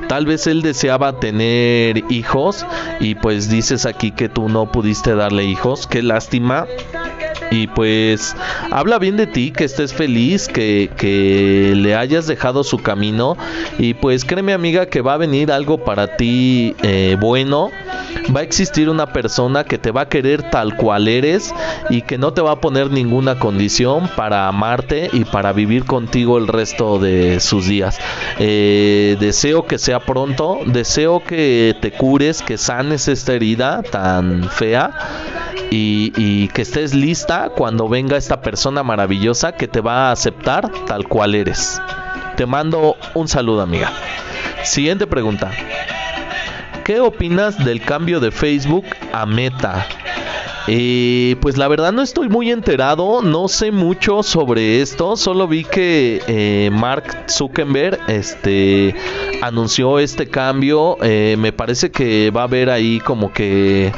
tal 0.07 0.25
vez 0.25 0.47
él 0.47 0.61
deseaba 0.61 1.19
tener 1.19 2.03
hijos 2.09 2.65
y 2.99 3.15
pues 3.15 3.49
dices 3.49 3.85
aquí 3.85 4.11
que 4.11 4.29
tú 4.29 4.49
no 4.49 4.71
pudiste 4.71 5.13
darle 5.13 5.43
hijos, 5.43 5.85
qué 5.85 6.01
lástima. 6.01 6.65
Y 7.51 7.67
pues 7.67 8.35
habla 8.71 8.99
bien 8.99 9.17
de 9.17 9.27
ti, 9.27 9.51
que 9.51 9.63
estés 9.63 9.93
feliz, 9.93 10.47
que, 10.47 10.89
que 10.97 11.73
le 11.75 11.95
hayas 11.95 12.27
dejado 12.27 12.63
su 12.63 12.79
camino. 12.79 13.37
Y 13.77 13.93
pues 13.93 14.25
créeme 14.25 14.53
amiga 14.53 14.85
que 14.87 15.01
va 15.01 15.13
a 15.13 15.17
venir 15.17 15.51
algo 15.51 15.83
para 15.83 16.15
ti 16.17 16.75
eh, 16.83 17.17
bueno 17.19 17.71
va 18.35 18.41
a 18.41 18.43
existir 18.43 18.89
una 18.89 19.07
persona 19.07 19.63
que 19.63 19.77
te 19.77 19.91
va 19.91 20.01
a 20.01 20.09
querer 20.09 20.49
tal 20.49 20.75
cual 20.75 21.07
eres 21.07 21.53
y 21.89 22.01
que 22.03 22.17
no 22.17 22.33
te 22.33 22.41
va 22.41 22.51
a 22.51 22.61
poner 22.61 22.91
ninguna 22.91 23.39
condición 23.39 24.09
para 24.15 24.47
amarte 24.47 25.09
y 25.11 25.25
para 25.25 25.53
vivir 25.53 25.85
contigo 25.85 26.37
el 26.37 26.47
resto 26.47 26.99
de 26.99 27.39
sus 27.39 27.67
días. 27.67 27.99
Eh, 28.37 29.17
deseo 29.19 29.65
que 29.65 29.77
sea 29.77 29.99
pronto, 29.99 30.59
deseo 30.65 31.23
que 31.23 31.75
te 31.81 31.91
cures, 31.91 32.41
que 32.41 32.57
sanes 32.57 33.07
esta 33.07 33.33
herida 33.33 33.81
tan 33.83 34.49
fea 34.49 34.91
y, 35.69 36.47
que 36.49 36.61
estés 36.61 36.93
lista 36.93 37.49
cuando 37.55 37.87
venga 37.87 38.17
esta 38.17 38.41
persona 38.41 38.83
maravillosa 38.83 39.51
que 39.53 39.67
te 39.67 39.81
va 39.81 40.09
a 40.09 40.11
aceptar 40.11 40.71
tal 40.85 41.07
cual 41.07 41.35
eres. 41.35 41.81
Te 42.35 42.45
mando 42.45 42.95
un 43.13 43.27
saludo 43.27 43.61
amiga. 43.61 43.91
Siguiente 44.63 45.07
pregunta. 45.07 45.51
¿Qué 46.83 46.99
opinas 46.99 47.63
del 47.63 47.81
cambio 47.81 48.19
de 48.19 48.31
Facebook 48.31 48.85
a 49.13 49.25
Meta? 49.25 49.85
Eh, 50.71 51.35
pues 51.41 51.57
la 51.57 51.67
verdad 51.67 51.91
no 51.91 52.03
estoy 52.03 52.29
muy 52.29 52.51
enterado, 52.51 53.23
no 53.23 53.47
sé 53.47 53.71
mucho 53.71 54.21
sobre 54.21 54.81
esto, 54.81 55.17
solo 55.17 55.47
vi 55.47 55.63
que 55.63 56.21
eh, 56.27 56.69
Mark 56.71 57.25
Zuckerberg 57.27 57.99
este, 58.07 58.93
anunció 59.41 59.97
este 59.97 60.27
cambio, 60.27 60.97
eh, 61.01 61.35
me 61.39 61.51
parece 61.51 61.89
que 61.89 62.29
va 62.29 62.41
a 62.41 62.43
haber 62.43 62.69
ahí 62.69 62.99
como 62.99 63.33
que 63.33 63.91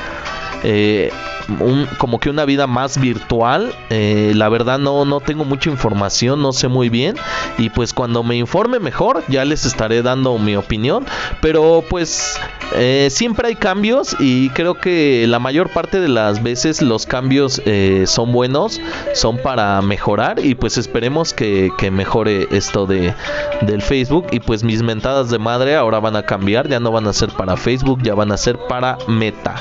como 1.97 2.19
que 2.19 2.29
una 2.29 2.45
vida 2.45 2.67
más 2.67 2.99
virtual. 2.99 3.73
Eh, 3.89 4.33
la 4.35 4.49
verdad 4.49 4.79
no, 4.79 5.05
no 5.05 5.19
tengo 5.19 5.45
mucha 5.45 5.69
información, 5.69 6.41
no 6.41 6.51
sé 6.53 6.67
muy 6.67 6.89
bien. 6.89 7.15
Y 7.57 7.69
pues 7.69 7.93
cuando 7.93 8.23
me 8.23 8.35
informe 8.37 8.79
mejor 8.79 9.23
ya 9.27 9.45
les 9.45 9.65
estaré 9.65 10.01
dando 10.01 10.37
mi 10.37 10.55
opinión. 10.55 11.05
Pero 11.41 11.83
pues 11.89 12.39
eh, 12.75 13.09
siempre 13.11 13.49
hay 13.49 13.55
cambios 13.55 14.15
y 14.19 14.49
creo 14.49 14.75
que 14.75 15.25
la 15.27 15.39
mayor 15.39 15.69
parte 15.69 15.99
de 15.99 16.07
las 16.07 16.41
veces 16.41 16.81
los 16.81 17.05
cambios 17.05 17.61
eh, 17.65 18.05
son 18.07 18.31
buenos, 18.31 18.79
son 19.13 19.37
para 19.37 19.81
mejorar 19.81 20.39
y 20.43 20.55
pues 20.55 20.77
esperemos 20.77 21.33
que, 21.33 21.71
que 21.77 21.91
mejore 21.91 22.47
esto 22.51 22.85
de, 22.85 23.13
del 23.61 23.81
Facebook. 23.81 24.27
Y 24.31 24.39
pues 24.39 24.63
mis 24.63 24.83
mentadas 24.83 25.29
de 25.29 25.39
madre 25.39 25.75
ahora 25.75 25.99
van 25.99 26.15
a 26.15 26.23
cambiar, 26.23 26.69
ya 26.69 26.79
no 26.79 26.91
van 26.91 27.07
a 27.07 27.13
ser 27.13 27.29
para 27.29 27.57
Facebook, 27.57 28.01
ya 28.03 28.15
van 28.15 28.31
a 28.31 28.37
ser 28.37 28.57
para 28.69 28.97
Meta. 29.07 29.55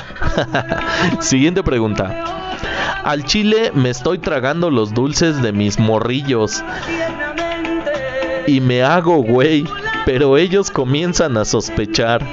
Siguiente 1.19 1.63
pregunta 1.63 1.80
Al 3.03 3.25
chile 3.25 3.71
me 3.73 3.89
estoy 3.89 4.19
tragando 4.19 4.69
los 4.69 4.93
dulces 4.93 5.41
de 5.41 5.51
mis 5.51 5.79
morrillos. 5.79 6.63
Y 8.47 8.61
me 8.61 8.83
hago 8.83 9.17
güey, 9.23 9.65
pero 10.05 10.37
ellos 10.37 10.69
comienzan 10.69 11.37
a 11.37 11.45
sospechar. 11.45 12.25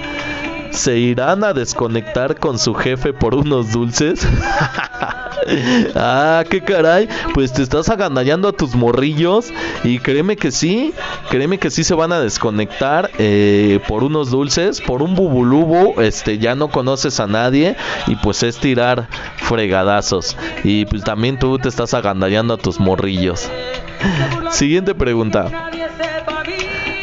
¿Se 0.71 0.99
irán 0.99 1.45
a 1.45 1.55
desconectar 1.55 2.39
con 2.39 2.59
su 2.59 2.75
jefe 2.75 3.13
por 3.13 3.35
unos 3.35 3.73
dulces? 3.73 4.27
ah, 5.95 6.45
qué 6.49 6.61
caray. 6.63 7.09
Pues 7.35 7.53
te 7.53 7.63
estás 7.63 7.89
agandallando 7.89 8.49
a 8.49 8.53
tus 8.53 8.75
morrillos. 8.75 9.53
Y 9.85 9.99
créeme 9.99 10.37
que 10.37 10.51
sí. 10.51 10.93
Créeme 11.31 11.59
que 11.59 11.71
sí 11.71 11.85
se 11.85 11.95
van 11.95 12.13
a 12.13 12.21
desconectar 12.21 13.11
eh, 13.19 13.81
por 13.89 14.05
unos 14.05 14.31
dulces. 14.31 14.81
Por 14.81 15.03
un 15.03 15.15
bubulubu. 15.15 16.01
Este, 16.01 16.39
ya 16.39 16.55
no 16.55 16.69
conoces 16.69 17.21
a 17.21 17.27
nadie. 17.27 17.77
Y 18.07 18.17
pues 18.17 18.43
es 18.43 18.59
tirar 18.59 19.09
fregadazos. 19.37 20.37
Y 20.65 20.85
pues 20.87 21.05
también 21.05 21.39
tú 21.39 21.59
te 21.59 21.69
estás 21.69 21.95
agandallando 21.95 22.55
a 22.55 22.59
tus 22.59 22.81
morrillos. 22.81 23.49
Siguiente 24.51 24.95
pregunta. 24.95 25.71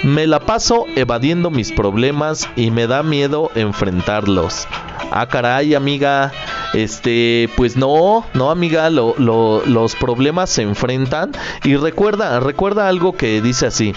Me 0.03 0.27
la 0.27 0.39
paso 0.39 0.85
evadiendo 0.95 1.49
mis 1.49 1.71
problemas 1.71 2.47
y 2.55 2.69
me 2.69 2.85
da 2.85 3.01
miedo 3.01 3.49
enfrentarlos. 3.55 4.67
Ah, 5.11 5.27
caray, 5.27 5.75
amiga. 5.75 6.31
Este, 6.73 7.49
pues 7.55 7.77
no, 7.77 8.25
no 8.33 8.51
amiga, 8.51 8.89
los 8.89 9.95
problemas 9.95 10.49
se 10.49 10.61
enfrentan 10.63 11.31
y 11.63 11.77
recuerda, 11.77 12.41
recuerda 12.41 12.89
algo 12.89 13.13
que 13.13 13.41
dice 13.41 13.67
así, 13.67 13.93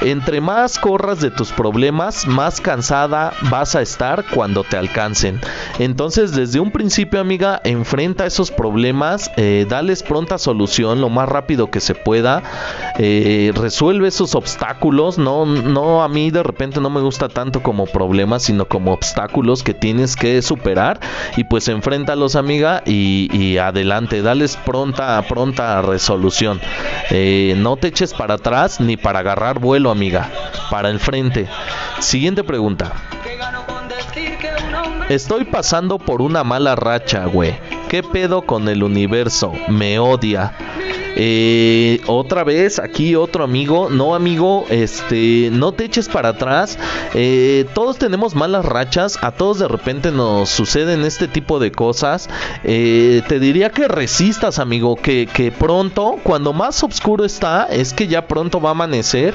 entre 0.00 0.40
más 0.40 0.78
corras 0.78 1.20
de 1.20 1.30
tus 1.30 1.52
problemas, 1.52 2.26
más 2.26 2.60
cansada 2.60 3.32
vas 3.42 3.76
a 3.76 3.82
estar 3.82 4.24
cuando 4.34 4.64
te 4.64 4.76
alcancen. 4.76 5.40
Entonces, 5.78 6.32
desde 6.32 6.58
un 6.58 6.72
principio, 6.72 7.20
amiga, 7.20 7.60
enfrenta 7.62 8.26
esos 8.26 8.50
problemas, 8.50 9.30
eh, 9.36 9.64
dales 9.68 10.02
pronta 10.02 10.36
solución 10.38 11.00
lo 11.00 11.08
más 11.08 11.28
rápido 11.28 11.70
que 11.70 11.80
se 11.80 11.94
pueda, 11.94 12.42
eh, 12.98 13.52
resuelve 13.54 14.08
esos 14.08 14.34
obstáculos, 14.34 15.18
no, 15.18 15.44
no, 15.44 16.02
a 16.02 16.08
mí 16.08 16.30
de 16.30 16.42
repente 16.42 16.80
no 16.80 16.90
me 16.90 17.00
gusta 17.00 17.28
tanto 17.28 17.62
como 17.62 17.86
problemas, 17.86 18.44
sino 18.44 18.66
como 18.66 18.92
obstáculos 18.92 19.62
que 19.62 19.74
tienes 19.74 20.16
que 20.16 20.40
superar 20.42 21.00
y 21.36 21.44
pues 21.44 21.68
enfrenta 21.68 22.16
los 22.16 22.36
amiga, 22.36 22.82
y, 22.86 23.58
adelante, 23.58 24.22
dales 24.22 24.56
pronta, 24.56 25.20
pronta 25.28 25.82
resolución. 25.82 26.60
Eh, 27.10 27.54
no 27.58 27.76
te 27.76 27.88
eches 27.88 28.14
para 28.14 28.34
atrás 28.34 28.80
ni 28.80 28.96
para 28.96 29.20
agarrar 29.20 29.58
vuelo, 29.58 29.90
amiga, 29.90 30.30
para 30.70 30.90
el 30.90 31.00
frente. 31.00 31.48
Siguiente 32.00 32.44
pregunta. 32.44 32.92
Estoy 35.08 35.44
pasando 35.44 35.98
por 35.98 36.20
una 36.20 36.42
mala 36.42 36.74
racha, 36.74 37.26
güey. 37.26 37.54
¿Qué 37.88 38.02
pedo 38.02 38.42
con 38.42 38.68
el 38.68 38.82
universo? 38.82 39.52
Me 39.68 40.00
odia. 40.00 40.52
Eh, 41.14 42.00
otra 42.08 42.42
vez, 42.42 42.80
aquí 42.80 43.14
otro 43.14 43.44
amigo. 43.44 43.88
No, 43.88 44.16
amigo, 44.16 44.66
este, 44.68 45.50
no 45.52 45.70
te 45.70 45.84
eches 45.84 46.08
para 46.08 46.30
atrás. 46.30 46.76
Eh, 47.14 47.66
todos 47.72 47.98
tenemos 47.98 48.34
malas 48.34 48.64
rachas. 48.64 49.16
A 49.22 49.30
todos 49.30 49.60
de 49.60 49.68
repente 49.68 50.10
nos 50.10 50.48
suceden 50.48 51.04
este 51.04 51.28
tipo 51.28 51.60
de 51.60 51.70
cosas. 51.70 52.28
Eh, 52.64 53.22
te 53.28 53.38
diría 53.38 53.70
que 53.70 53.86
resistas, 53.86 54.58
amigo. 54.58 54.96
Que, 54.96 55.28
que 55.32 55.52
pronto, 55.52 56.16
cuando 56.24 56.52
más 56.52 56.82
oscuro 56.82 57.24
está, 57.24 57.66
es 57.66 57.94
que 57.94 58.08
ya 58.08 58.26
pronto 58.26 58.60
va 58.60 58.70
a 58.70 58.72
amanecer. 58.72 59.34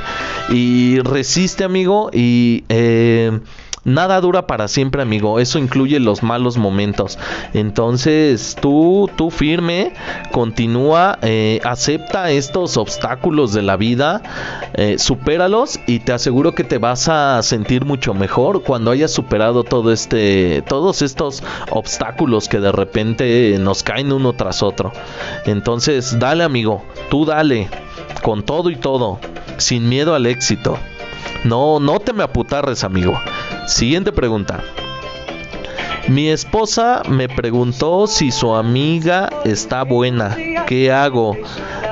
Y 0.50 1.00
resiste, 1.00 1.64
amigo. 1.64 2.10
Y 2.12 2.66
eh 2.68 3.40
Nada 3.84 4.22
dura 4.22 4.46
para 4.46 4.68
siempre, 4.68 5.02
amigo. 5.02 5.40
Eso 5.40 5.58
incluye 5.58 6.00
los 6.00 6.22
malos 6.22 6.58
momentos. 6.58 7.18
Entonces, 7.56 8.56
tú, 8.62 9.10
tú 9.16 9.32
firme, 9.32 9.94
continúa, 10.32 11.18
eh, 11.24 11.60
acepta 11.64 12.30
estos 12.30 12.78
obstáculos 12.78 13.54
de 13.54 13.64
la 13.64 13.78
vida, 13.78 14.22
eh, 14.76 15.00
supéralos 15.00 15.80
y 15.88 16.00
te 16.00 16.14
aseguro 16.14 16.54
que 16.54 16.64
te 16.64 16.78
vas 16.78 17.10
a 17.10 17.42
sentir 17.42 17.84
mucho 17.84 18.14
mejor 18.14 18.62
cuando 18.62 18.92
hayas 18.92 19.10
superado 19.10 19.64
todo 19.64 19.92
este, 19.92 20.64
todos 20.68 21.02
estos 21.02 21.42
obstáculos 21.72 22.48
que 22.48 22.60
de 22.60 22.72
repente 22.72 23.58
nos 23.60 23.82
caen 23.82 24.12
uno 24.12 24.34
tras 24.34 24.62
otro. 24.62 24.92
Entonces, 25.48 26.20
dale, 26.20 26.44
amigo, 26.44 26.84
tú 27.10 27.26
dale, 27.26 27.68
con 28.22 28.44
todo 28.44 28.70
y 28.70 28.76
todo, 28.76 29.20
sin 29.58 29.90
miedo 29.90 30.14
al 30.14 30.28
éxito. 30.28 30.78
No, 31.44 31.80
no 31.80 32.00
te 32.00 32.14
me 32.14 32.22
aputarres, 32.22 32.84
amigo. 32.84 33.20
Siguiente 33.68 34.12
pregunta. 34.12 34.64
Mi 36.08 36.30
esposa 36.30 37.04
me 37.08 37.30
preguntó 37.30 38.08
si 38.08 38.32
su 38.32 38.54
amiga 38.54 39.30
está 39.46 39.84
buena. 39.84 40.36
¿Qué 40.68 40.92
hago? 40.92 41.38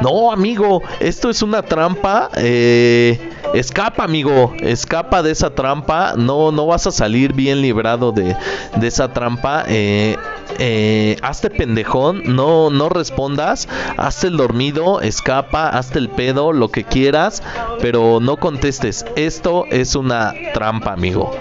No, 0.01 0.31
amigo, 0.31 0.81
esto 0.99 1.29
es 1.29 1.41
una 1.41 1.61
trampa. 1.61 2.29
Eh, 2.35 3.19
escapa, 3.53 4.03
amigo. 4.03 4.53
Escapa 4.59 5.21
de 5.21 5.31
esa 5.31 5.53
trampa. 5.53 6.13
No, 6.17 6.51
no 6.51 6.65
vas 6.65 6.87
a 6.87 6.91
salir 6.91 7.33
bien 7.33 7.61
librado 7.61 8.11
de, 8.11 8.35
esa 8.81 9.13
trampa. 9.13 9.63
Eh, 9.67 10.17
eh, 10.57 11.15
hazte 11.21 11.49
pendejón, 11.49 12.23
no, 12.35 12.69
no 12.69 12.89
respondas, 12.89 13.69
hazte 13.97 14.27
el 14.27 14.35
dormido, 14.37 14.99
escapa, 14.99 15.69
hazte 15.69 15.99
el 15.99 16.09
pedo, 16.09 16.51
lo 16.51 16.69
que 16.69 16.83
quieras, 16.83 17.43
pero 17.79 18.19
no 18.19 18.37
contestes. 18.37 19.05
Esto 19.15 19.65
es 19.69 19.95
una 19.95 20.33
trampa, 20.53 20.91
amigo. 20.91 21.31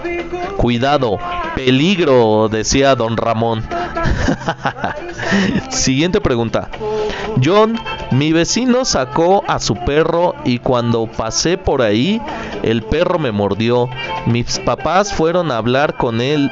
Cuidado, 0.57 1.17
peligro, 1.65 2.47
decía 2.49 2.95
don 2.95 3.17
Ramón. 3.17 3.63
Siguiente 5.69 6.21
pregunta. 6.21 6.69
John, 7.43 7.77
mi 8.11 8.31
vecino 8.31 8.85
sacó 8.85 9.43
a 9.45 9.59
su 9.59 9.75
perro 9.75 10.35
y 10.45 10.59
cuando 10.59 11.07
pasé 11.07 11.57
por 11.57 11.81
ahí, 11.81 12.21
el 12.63 12.81
perro 12.83 13.19
me 13.19 13.33
mordió. 13.33 13.89
Mis 14.25 14.59
papás 14.59 15.13
fueron 15.13 15.51
a 15.51 15.57
hablar 15.57 15.97
con 15.97 16.21
él 16.21 16.49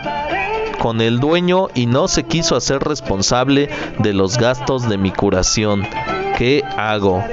con 0.80 1.02
el 1.02 1.20
dueño 1.20 1.70
y 1.74 1.88
no 1.88 2.08
se 2.08 2.24
quiso 2.24 2.56
hacer 2.56 2.84
responsable 2.84 3.70
de 3.98 4.14
los 4.14 4.38
gastos 4.38 4.88
de 4.88 4.98
mi 4.98 5.12
curación. 5.12 5.88
¿Qué 6.38 6.64
hago? 6.78 7.24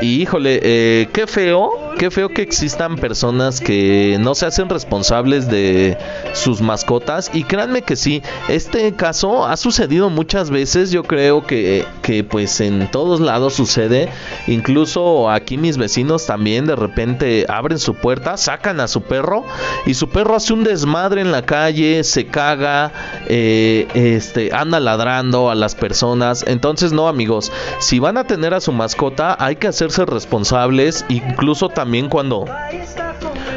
Y 0.00 0.22
híjole, 0.22 0.60
eh, 0.62 1.08
qué 1.12 1.26
feo 1.26 1.81
qué 1.98 2.10
feo 2.10 2.28
que 2.28 2.42
existan 2.42 2.96
personas 2.96 3.60
que 3.60 4.16
no 4.20 4.34
se 4.34 4.46
hacen 4.46 4.68
responsables 4.68 5.48
de 5.48 5.96
sus 6.32 6.60
mascotas 6.60 7.30
y 7.32 7.44
créanme 7.44 7.82
que 7.82 7.96
sí, 7.96 8.22
este 8.48 8.94
caso 8.94 9.46
ha 9.46 9.56
sucedido 9.56 10.10
muchas 10.10 10.50
veces, 10.50 10.90
yo 10.90 11.04
creo 11.04 11.46
que, 11.46 11.84
que 12.02 12.24
pues 12.24 12.60
en 12.60 12.90
todos 12.90 13.20
lados 13.20 13.54
sucede, 13.54 14.08
incluso 14.46 15.30
aquí 15.30 15.58
mis 15.58 15.76
vecinos 15.76 16.26
también 16.26 16.66
de 16.66 16.76
repente 16.76 17.46
abren 17.48 17.78
su 17.78 17.94
puerta, 17.94 18.36
sacan 18.36 18.80
a 18.80 18.88
su 18.88 19.02
perro 19.02 19.44
y 19.86 19.94
su 19.94 20.08
perro 20.08 20.36
hace 20.36 20.52
un 20.52 20.64
desmadre 20.64 21.20
en 21.20 21.32
la 21.32 21.42
calle, 21.42 22.02
se 22.04 22.26
caga, 22.26 22.92
eh, 23.28 23.86
este, 23.94 24.52
anda 24.52 24.80
ladrando 24.80 25.50
a 25.50 25.54
las 25.54 25.74
personas, 25.74 26.44
entonces 26.46 26.92
no 26.92 27.08
amigos, 27.08 27.52
si 27.78 27.98
van 27.98 28.16
a 28.16 28.24
tener 28.24 28.54
a 28.54 28.60
su 28.60 28.72
mascota 28.72 29.36
hay 29.38 29.56
que 29.56 29.68
hacerse 29.68 30.04
responsables, 30.04 31.04
incluso 31.08 31.68
también 31.68 31.81
también 31.82 32.08
cuando 32.08 32.44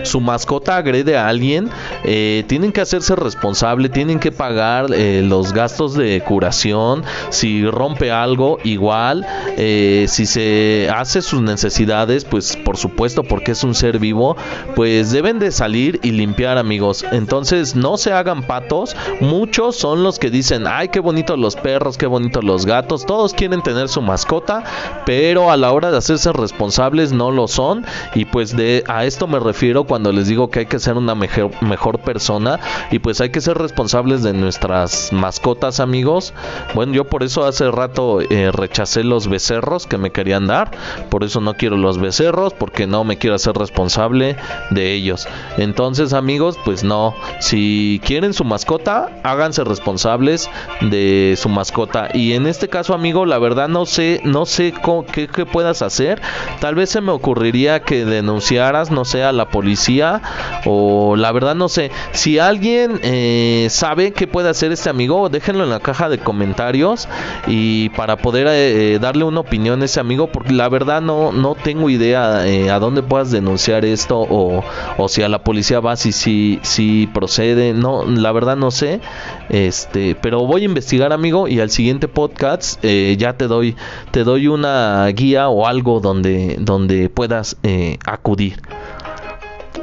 su 0.06 0.22
mascota 0.22 0.78
agrede 0.78 1.18
a 1.18 1.28
alguien, 1.28 1.70
eh, 2.04 2.44
tienen 2.48 2.72
que 2.72 2.82
hacerse 2.82 3.16
responsable, 3.16 3.90
tienen 3.90 4.20
que 4.20 4.32
pagar 4.32 4.88
eh, 4.94 5.22
los 5.24 5.54
gastos 5.54 5.96
de 5.96 6.22
curación, 6.22 7.04
si 7.30 7.66
rompe 7.66 8.12
algo, 8.12 8.60
igual, 8.64 9.26
eh, 9.58 10.06
si 10.08 10.26
se 10.26 10.90
hace 10.96 11.22
sus 11.22 11.42
necesidades, 11.42 12.24
pues 12.26 12.56
por 12.56 12.78
supuesto, 12.78 13.24
porque 13.24 13.52
es 13.52 13.64
un 13.64 13.76
ser 13.76 14.00
vivo, 14.00 14.38
pues 14.76 15.12
deben 15.12 15.40
de 15.40 15.52
salir 15.52 16.00
y 16.04 16.12
limpiar 16.12 16.58
amigos. 16.58 17.04
Entonces 17.12 17.76
no 17.76 17.98
se 17.98 18.14
hagan 18.14 18.44
patos, 18.44 18.96
muchos 19.20 19.76
son 19.76 20.04
los 20.04 20.20
que 20.20 20.30
dicen, 20.30 20.66
ay, 20.68 20.90
qué 20.90 21.00
bonitos 21.00 21.40
los 21.40 21.56
perros, 21.56 21.98
qué 21.98 22.06
bonitos 22.06 22.44
los 22.44 22.66
gatos, 22.66 23.06
todos 23.06 23.34
quieren 23.34 23.62
tener 23.62 23.90
su 23.90 24.02
mascota, 24.02 24.64
pero 25.06 25.52
a 25.52 25.58
la 25.58 25.72
hora 25.72 25.92
de 25.92 25.98
hacerse 25.98 26.32
responsables 26.32 27.12
no 27.12 27.32
lo 27.32 27.48
son 27.48 27.86
y 28.16 28.26
pues 28.26 28.56
de 28.56 28.84
a 28.88 29.06
esto 29.06 29.28
me 29.28 29.40
refiero 29.40 29.84
cuando 29.84 30.12
les 30.12 30.28
digo 30.28 30.50
que 30.50 30.60
hay 30.60 30.66
que 30.66 30.80
ser 30.80 30.96
una 30.96 31.14
mejor, 31.14 31.52
mejor 31.62 32.00
persona 32.00 32.60
y 32.90 33.00
pues 33.00 33.22
hay 33.22 33.30
que 33.30 33.42
ser 33.42 33.58
responsables 33.58 34.24
de 34.24 34.34
nuestras 34.34 35.12
mascotas, 35.12 35.80
amigos. 35.80 36.34
Bueno, 36.74 36.94
yo 36.94 37.04
por 37.06 37.24
eso 37.24 37.46
hace 37.46 37.70
rato 37.70 38.22
eh, 38.22 38.52
rechacé 38.52 39.04
los 39.04 39.28
becerros 39.28 39.86
que 39.86 39.98
me 39.98 40.12
querían 40.12 40.48
dar, 40.48 40.72
por 41.10 41.24
eso 41.24 41.42
no 41.42 41.56
quiero 41.56 41.78
los 41.78 42.00
becerros 42.00 42.54
porque 42.54 42.88
no 42.88 43.04
me 43.04 43.18
quiero 43.18 43.36
hacer 43.36 43.56
responsable 43.56 44.38
de 44.72 44.94
ellos. 44.94 45.28
Entonces, 45.58 46.14
amigos, 46.14 46.58
pues 46.64 46.84
no, 46.84 47.14
si 47.40 48.02
quieren 48.06 48.34
su 48.34 48.46
mascota, 48.46 49.10
háganse 49.24 49.64
responsables 49.64 50.50
de 50.82 51.36
su 51.38 51.50
mascota 51.50 52.10
y 52.14 52.34
en 52.34 52.48
este 52.48 52.70
caso, 52.70 52.94
amigo, 52.94 53.26
la 53.26 53.40
verdad 53.40 53.68
no 53.68 53.86
sé, 53.86 54.22
no 54.24 54.46
sé 54.46 54.74
qué, 55.12 55.28
qué 55.28 55.46
puedas 55.46 55.82
hacer. 55.82 56.22
Tal 56.62 56.76
vez 56.76 56.90
se 56.90 57.02
me 57.02 57.12
ocurriría 57.12 57.82
que 57.82 58.05
denunciaras, 58.06 58.92
no 58.92 59.06
sé, 59.06 59.24
a 59.24 59.32
la 59.32 59.50
policía 59.50 60.22
o 60.66 61.16
la 61.16 61.32
verdad 61.32 61.56
no 61.56 61.70
sé. 61.70 61.92
Si 62.12 62.40
alguien 62.40 63.00
eh, 63.04 63.68
sabe 63.70 64.12
qué 64.14 64.28
puede 64.28 64.50
hacer 64.50 64.72
este 64.72 64.90
amigo, 64.90 65.30
déjenlo 65.30 65.64
en 65.64 65.70
la 65.70 65.80
caja 65.80 66.10
de 66.10 66.18
comentarios 66.18 67.08
y 67.48 67.90
para 67.90 68.18
poder 68.18 68.48
eh, 68.50 69.00
darle 69.00 69.24
una 69.24 69.42
opinión 69.42 69.82
a 69.82 69.86
ese 69.86 70.00
amigo, 70.00 70.28
porque 70.28 70.54
la 70.54 70.70
verdad 70.70 71.02
no, 71.02 71.32
no 71.32 71.56
tengo 71.56 71.90
idea 71.90 72.48
eh, 72.48 72.70
a 72.70 72.80
dónde 72.80 73.04
puedas 73.04 73.32
denunciar 73.32 73.86
esto 73.86 74.20
o, 74.20 74.64
o 74.98 75.08
si 75.08 75.22
a 75.22 75.30
la 75.30 75.44
policía 75.44 75.80
va, 75.80 75.96
si, 75.96 76.12
si, 76.12 76.60
si 76.62 77.08
procede, 77.08 77.74
no, 77.74 78.06
la 78.06 78.32
verdad 78.32 78.56
no 78.56 78.72
sé. 78.72 79.02
Este, 79.50 80.16
pero 80.16 80.46
voy 80.46 80.64
a 80.64 80.66
investigar 80.66 81.14
amigo 81.14 81.48
y 81.48 81.60
al 81.60 81.70
siguiente 81.70 82.08
podcast 82.08 82.84
ya 82.84 83.34
te 83.34 83.48
doy, 83.48 83.76
te 84.12 84.24
doy 84.24 84.48
una 84.48 85.06
guía 85.08 85.50
o 85.50 85.68
algo 85.68 86.00
donde, 86.00 86.58
donde 86.60 87.10
puedas 87.10 87.58
acudir. 88.06 88.62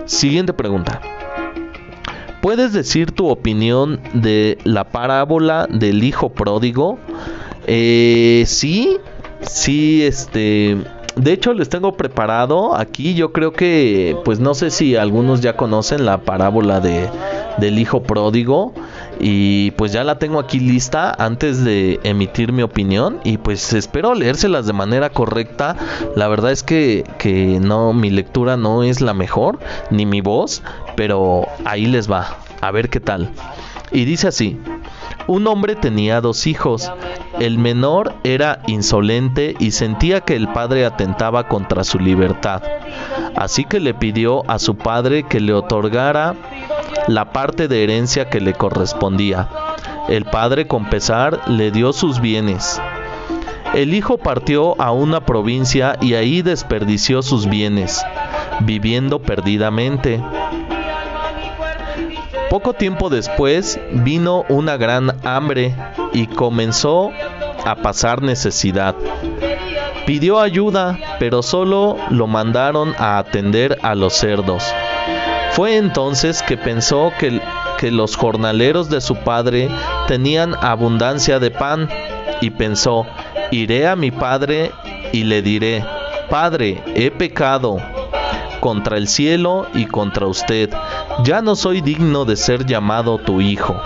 Siguiente 0.05 0.53
pregunta. 0.53 1.01
¿Puedes 2.41 2.73
decir 2.73 3.13
tu 3.13 3.29
opinión 3.29 4.01
de 4.15 4.59
la 4.65 4.85
parábola 4.85 5.69
del 5.71 6.03
hijo 6.03 6.31
pródigo? 6.31 6.99
Eh, 7.67 8.45
sí, 8.47 8.99
sí, 9.43 10.03
este... 10.03 10.77
De 11.15 11.33
hecho, 11.35 11.53
les 11.53 11.69
tengo 11.69 11.95
preparado 11.97 12.75
aquí. 12.75 13.15
Yo 13.15 13.33
creo 13.33 13.53
que, 13.53 14.17
pues 14.25 14.41
no 14.41 14.55
sé 14.55 14.71
si 14.71 14.97
algunos 14.97 15.43
ya 15.43 15.57
conocen 15.59 16.07
la 16.07 16.23
parábola 16.23 16.81
de, 16.81 17.11
del 17.59 17.79
hijo 17.79 18.03
pródigo 18.03 18.73
y 19.25 19.71
pues 19.73 19.93
ya 19.93 20.03
la 20.03 20.19
tengo 20.19 20.41
aquí 20.41 20.59
lista 20.59 21.15
antes 21.17 21.63
de 21.63 22.01
emitir 22.03 22.53
mi 22.53 22.63
opinión 22.63 23.21
y 23.23 23.39
pues 23.39 23.73
espero 23.73 24.17
leérselas 24.17 24.67
de 24.67 24.73
manera 24.73 25.11
correcta. 25.11 25.77
La 26.17 26.27
verdad 26.27 26.51
es 26.51 26.65
que, 26.65 27.05
que 27.19 27.61
no, 27.61 27.93
mi 27.93 28.11
lectura 28.11 28.57
no 28.57 28.83
es 28.83 29.01
la 29.01 29.15
mejor, 29.15 29.61
ni 29.91 30.07
mi 30.07 30.21
voz, 30.21 30.63
pero 30.97 31.47
ahí 31.65 31.87
les 31.87 32.11
va, 32.11 32.37
a 32.61 32.71
ver 32.73 32.91
qué 32.91 32.99
tal. 32.99 33.31
Y 33.93 34.07
dice 34.07 34.27
así, 34.27 34.59
un 35.29 35.47
hombre 35.47 35.77
tenía 35.77 36.21
dos 36.21 36.49
hijos. 36.49 36.91
El 37.39 37.59
menor 37.59 38.15
era 38.25 38.61
insolente 38.67 39.55
y 39.61 39.71
sentía 39.71 40.23
que 40.23 40.35
el 40.35 40.49
padre 40.49 40.85
atentaba 40.85 41.47
contra 41.47 41.85
su 41.85 42.01
libertad. 42.01 42.63
Así 43.37 43.65
que 43.65 43.79
le 43.79 43.95
pidió 43.95 44.49
a 44.51 44.59
su 44.59 44.77
padre 44.77 45.23
que 45.23 45.41
le 45.41 45.53
otorgara 45.53 46.35
la 47.09 47.33
parte 47.33 47.69
de 47.69 47.83
herencia 47.83 48.29
que 48.29 48.41
le 48.41 48.55
correspondía. 48.55 49.49
El 50.09 50.25
padre 50.25 50.67
con 50.67 50.89
pesar 50.89 51.49
le 51.49 51.71
dio 51.71 51.93
sus 51.93 52.21
bienes. 52.21 52.81
El 53.75 53.95
hijo 53.95 54.19
partió 54.19 54.81
a 54.81 54.93
una 54.93 55.25
provincia 55.25 55.97
y 56.01 56.15
ahí 56.15 56.43
desperdició 56.43 57.23
sus 57.23 57.49
bienes, 57.49 58.05
viviendo 58.61 59.21
perdidamente. 59.21 60.23
Poco 62.51 62.75
tiempo 62.75 63.09
después 63.09 63.81
vino 63.93 64.45
una 64.51 64.77
gran 64.77 65.17
hambre 65.25 65.75
y 66.13 66.27
comenzó 66.27 67.11
a 67.65 67.77
pasar 67.77 68.21
necesidad. 68.21 68.95
Pidió 70.05 70.41
ayuda, 70.41 70.99
pero 71.19 71.43
solo 71.43 71.97
lo 72.11 72.27
mandaron 72.27 72.95
a 72.99 73.17
atender 73.17 73.79
a 73.83 73.95
los 73.95 74.13
cerdos. 74.13 74.65
Fue 75.53 75.77
entonces 75.77 76.43
que 76.43 76.57
pensó 76.57 77.13
que, 77.19 77.41
que 77.79 77.91
los 77.91 78.17
jornaleros 78.17 78.89
de 78.89 79.03
su 79.03 79.17
padre 79.17 79.69
tenían 80.09 80.55
abundancia 80.61 81.39
de 81.39 81.51
pan 81.51 81.89
y 82.41 82.51
pensó, 82.51 83.07
iré 83.51 83.87
a 83.87 83.95
mi 83.95 84.11
padre 84.11 84.73
y 85.13 85.25
le 85.25 85.43
diré, 85.43 85.85
Padre, 86.31 86.83
he 86.95 87.11
pecado 87.11 87.77
contra 88.61 88.97
el 88.97 89.07
cielo 89.09 89.67
y 89.75 89.85
contra 89.85 90.27
usted, 90.27 90.71
ya 91.25 91.43
no 91.43 91.55
soy 91.55 91.83
digno 91.83 92.25
de 92.25 92.37
ser 92.37 92.65
llamado 92.65 93.19
tu 93.19 93.43
hijo. 93.43 93.79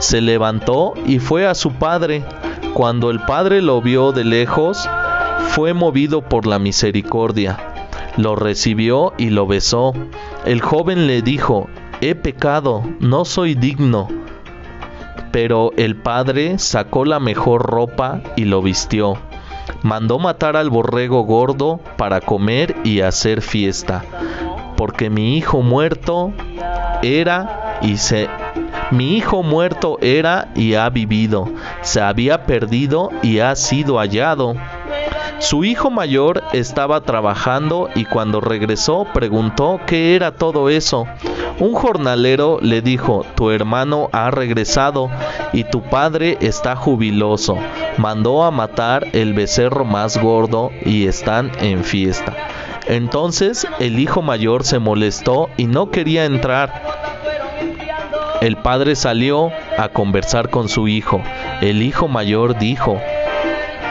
Se 0.00 0.20
levantó 0.20 0.94
y 1.06 1.20
fue 1.20 1.46
a 1.46 1.54
su 1.54 1.70
padre. 1.74 2.24
Cuando 2.74 3.10
el 3.10 3.20
padre 3.20 3.62
lo 3.62 3.80
vio 3.80 4.10
de 4.10 4.24
lejos, 4.24 4.88
fue 5.50 5.74
movido 5.74 6.22
por 6.22 6.46
la 6.46 6.58
misericordia 6.58 7.72
lo 8.16 8.36
recibió 8.36 9.12
y 9.18 9.30
lo 9.30 9.46
besó. 9.46 9.94
El 10.44 10.60
joven 10.60 11.06
le 11.06 11.22
dijo, 11.22 11.68
he 12.00 12.14
pecado, 12.16 12.82
no 12.98 13.24
soy 13.24 13.54
digno. 13.54 14.08
Pero 15.30 15.70
el 15.76 15.96
padre 15.96 16.58
sacó 16.58 17.04
la 17.04 17.20
mejor 17.20 17.62
ropa 17.62 18.20
y 18.36 18.44
lo 18.44 18.60
vistió. 18.60 19.16
Mandó 19.82 20.18
matar 20.18 20.56
al 20.56 20.68
borrego 20.68 21.22
gordo 21.22 21.80
para 21.96 22.20
comer 22.20 22.74
y 22.84 23.00
hacer 23.00 23.40
fiesta, 23.40 24.04
porque 24.76 25.10
mi 25.10 25.36
hijo 25.36 25.62
muerto 25.62 26.32
era 27.02 27.78
y 27.80 27.96
se 27.96 28.28
mi 28.90 29.16
hijo 29.16 29.42
muerto 29.42 29.96
era 30.02 30.48
y 30.54 30.74
ha 30.74 30.90
vivido, 30.90 31.48
se 31.80 32.00
había 32.02 32.44
perdido 32.44 33.08
y 33.22 33.38
ha 33.38 33.56
sido 33.56 33.96
hallado. 33.98 34.54
Su 35.42 35.64
hijo 35.64 35.90
mayor 35.90 36.44
estaba 36.52 37.00
trabajando 37.00 37.88
y 37.96 38.04
cuando 38.04 38.40
regresó 38.40 39.08
preguntó 39.12 39.80
qué 39.88 40.14
era 40.14 40.36
todo 40.36 40.68
eso. 40.68 41.08
Un 41.58 41.74
jornalero 41.74 42.58
le 42.62 42.80
dijo, 42.80 43.26
tu 43.34 43.50
hermano 43.50 44.08
ha 44.12 44.30
regresado 44.30 45.10
y 45.52 45.64
tu 45.64 45.82
padre 45.82 46.38
está 46.40 46.76
jubiloso. 46.76 47.58
Mandó 47.98 48.44
a 48.44 48.52
matar 48.52 49.08
el 49.14 49.34
becerro 49.34 49.84
más 49.84 50.16
gordo 50.16 50.70
y 50.84 51.08
están 51.08 51.50
en 51.60 51.82
fiesta. 51.82 52.34
Entonces 52.86 53.66
el 53.80 53.98
hijo 53.98 54.22
mayor 54.22 54.62
se 54.62 54.78
molestó 54.78 55.50
y 55.56 55.66
no 55.66 55.90
quería 55.90 56.24
entrar. 56.24 56.70
El 58.40 58.56
padre 58.58 58.94
salió 58.94 59.50
a 59.76 59.88
conversar 59.88 60.50
con 60.50 60.68
su 60.68 60.86
hijo. 60.86 61.20
El 61.60 61.82
hijo 61.82 62.06
mayor 62.06 62.58
dijo, 62.58 63.00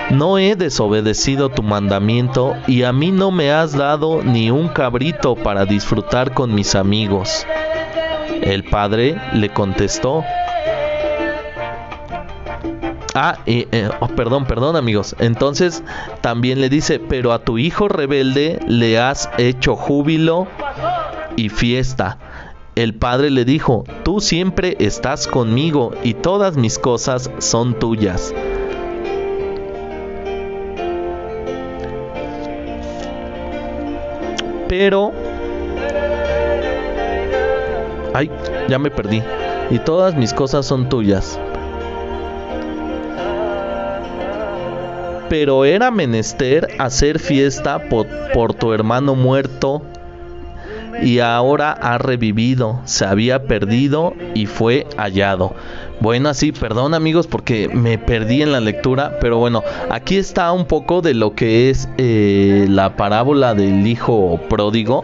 no 0.09 0.37
he 0.37 0.55
desobedecido 0.55 1.49
tu 1.49 1.63
mandamiento 1.63 2.55
y 2.67 2.83
a 2.83 2.91
mí 2.91 3.11
no 3.11 3.31
me 3.31 3.51
has 3.51 3.73
dado 3.73 4.23
ni 4.23 4.51
un 4.51 4.67
cabrito 4.69 5.35
para 5.35 5.65
disfrutar 5.65 6.33
con 6.33 6.53
mis 6.53 6.75
amigos. 6.75 7.45
El 8.41 8.63
padre 8.63 9.15
le 9.33 9.49
contestó, 9.49 10.23
Ah, 13.13 13.39
eh, 13.45 13.89
oh, 13.99 14.07
perdón, 14.07 14.45
perdón 14.45 14.75
amigos. 14.75 15.15
Entonces 15.19 15.83
también 16.21 16.61
le 16.61 16.69
dice, 16.69 16.99
pero 16.99 17.33
a 17.33 17.39
tu 17.39 17.57
hijo 17.57 17.89
rebelde 17.89 18.59
le 18.67 18.99
has 18.99 19.29
hecho 19.37 19.75
júbilo 19.75 20.47
y 21.35 21.49
fiesta. 21.49 22.17
El 22.75 22.95
padre 22.95 23.29
le 23.29 23.43
dijo, 23.43 23.83
tú 24.03 24.21
siempre 24.21 24.77
estás 24.79 25.27
conmigo 25.27 25.91
y 26.03 26.13
todas 26.13 26.55
mis 26.55 26.79
cosas 26.79 27.29
son 27.39 27.77
tuyas. 27.77 28.33
Pero... 34.71 35.11
Ay, 38.13 38.31
ya 38.69 38.79
me 38.79 38.89
perdí. 38.89 39.21
Y 39.69 39.79
todas 39.79 40.15
mis 40.15 40.33
cosas 40.33 40.65
son 40.65 40.87
tuyas. 40.87 41.37
pero 45.27 45.63
era 45.63 45.91
menester 45.91 46.67
hacer 46.77 47.17
fiesta 47.17 47.79
por, 47.87 48.53
tu 48.53 48.73
hermano 48.73 49.15
muerto 49.15 49.81
y 51.01 51.19
ahora 51.19 51.71
ha 51.71 51.97
revivido, 51.97 52.81
se 52.85 53.05
había 53.05 53.43
perdido 53.43 54.13
y 54.33 54.45
fue 54.45 54.87
hallado. 54.97 55.55
Bueno, 55.99 56.29
así, 56.29 56.51
perdón 56.51 56.93
amigos 56.93 57.27
porque 57.27 57.69
me 57.69 57.97
perdí 57.97 58.41
en 58.41 58.51
la 58.51 58.59
lectura, 58.59 59.17
pero 59.21 59.37
bueno, 59.37 59.63
aquí 59.89 60.17
está 60.17 60.51
un 60.51 60.65
poco 60.65 61.01
de 61.01 61.13
lo 61.13 61.35
que 61.35 61.69
es 61.69 61.87
eh, 61.97 62.65
la 62.69 62.95
parábola 62.95 63.53
del 63.53 63.85
hijo 63.85 64.39
pródigo 64.49 65.03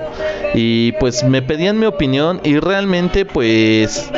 y 0.54 0.94
pues 0.94 1.24
me 1.24 1.42
pedían 1.42 1.80
mi 1.80 1.86
opinión 1.86 2.42
y 2.44 2.60
realmente 2.60 3.26
pues... 3.26 4.12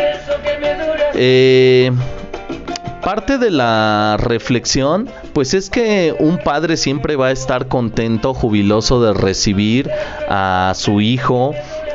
Eh, 1.21 1.91
parte 3.01 3.37
de 3.37 3.49
la 3.49 4.17
reflexión, 4.19 5.09
pues 5.29 5.53
es 5.53 5.69
que 5.69 6.15
un 6.19 6.37
padre 6.37 6.77
siempre 6.77 7.15
va 7.15 7.27
a 7.27 7.31
estar 7.31 7.67
contento, 7.67 8.33
jubiloso 8.33 9.01
de 9.01 9.13
recibir 9.13 9.89
a 10.29 10.73
su 10.75 11.01
hijo 11.01 11.53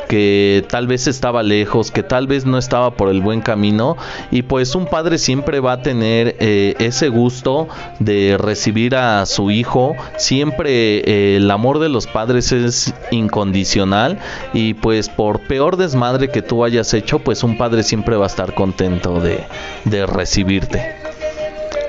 que 0.09 0.65
tal 0.69 0.87
vez 0.87 1.07
estaba 1.07 1.43
lejos, 1.43 1.91
que 1.91 2.03
tal 2.03 2.27
vez 2.27 2.45
no 2.47 2.59
estaba 2.59 2.93
por 2.93 3.09
el 3.09 3.21
buen 3.21 3.41
camino 3.41 3.97
y 4.31 4.43
pues 4.43 4.75
un 4.75 4.87
padre 4.87 5.19
siempre 5.19 5.61
va 5.61 5.73
a 5.73 5.83
tener 5.83 6.37
eh, 6.41 6.75
ese 6.79 7.09
gusto 7.09 7.69
de 7.99 8.37
recibir 8.39 8.97
a 8.97 9.27
su 9.27 9.51
hijo, 9.51 9.97
siempre 10.17 10.99
eh, 10.99 11.37
el 11.37 11.51
amor 11.51 11.79
de 11.79 11.89
los 11.89 12.07
padres 12.07 12.53
es 12.53 12.95
incondicional 13.11 14.19
y 14.53 14.75
pues 14.75 15.09
por 15.09 15.41
peor 15.41 15.77
desmadre 15.77 16.31
que 16.31 16.43
tú 16.43 16.65
hayas 16.65 16.95
hecho, 16.95 17.19
pues 17.19 17.43
un 17.43 17.57
padre 17.57 17.83
siempre 17.83 18.17
va 18.17 18.25
a 18.25 18.29
estar 18.29 18.55
contento 18.55 19.21
de, 19.21 19.45
de 19.85 20.07
recibirte 20.07 21.04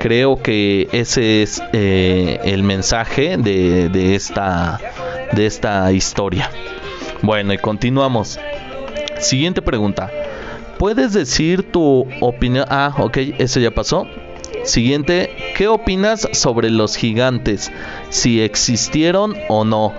creo 0.06 0.40
que 0.40 0.88
ese 0.92 1.42
es 1.42 1.60
eh, 1.72 2.38
el 2.44 2.62
mensaje 2.62 3.36
de, 3.38 3.88
de, 3.88 4.14
esta, 4.14 4.78
de 5.32 5.46
esta 5.46 5.90
historia. 5.90 6.48
Bueno, 7.22 7.52
y 7.52 7.58
continuamos. 7.58 8.38
Siguiente 9.18 9.62
pregunta. 9.62 10.08
¿Puedes 10.78 11.12
decir 11.12 11.72
tu 11.72 12.06
opinión? 12.20 12.66
Ah, 12.68 12.94
ok, 12.96 13.16
ese 13.38 13.60
ya 13.60 13.72
pasó. 13.72 14.06
Siguiente, 14.64 15.30
¿qué 15.56 15.68
opinas 15.68 16.28
sobre 16.32 16.70
los 16.70 16.96
gigantes? 16.96 17.70
Si 18.10 18.40
existieron 18.40 19.36
o 19.48 19.64
no. 19.64 19.92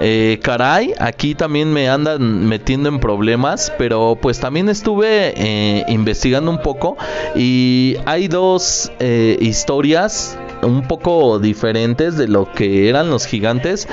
Eh, 0.00 0.40
caray, 0.42 0.92
aquí 0.98 1.34
también 1.34 1.72
me 1.72 1.88
andan 1.88 2.46
metiendo 2.46 2.88
en 2.88 3.00
problemas, 3.00 3.72
pero 3.78 4.18
pues 4.20 4.40
también 4.40 4.68
estuve 4.68 5.34
eh, 5.36 5.84
investigando 5.88 6.50
un 6.50 6.58
poco 6.58 6.96
y 7.34 7.96
hay 8.06 8.28
dos 8.28 8.90
eh, 8.98 9.36
historias 9.40 10.36
un 10.62 10.88
poco 10.88 11.38
diferentes 11.38 12.16
de 12.16 12.26
lo 12.26 12.50
que 12.50 12.88
eran 12.88 13.10
los 13.10 13.26
gigantes. 13.26 13.86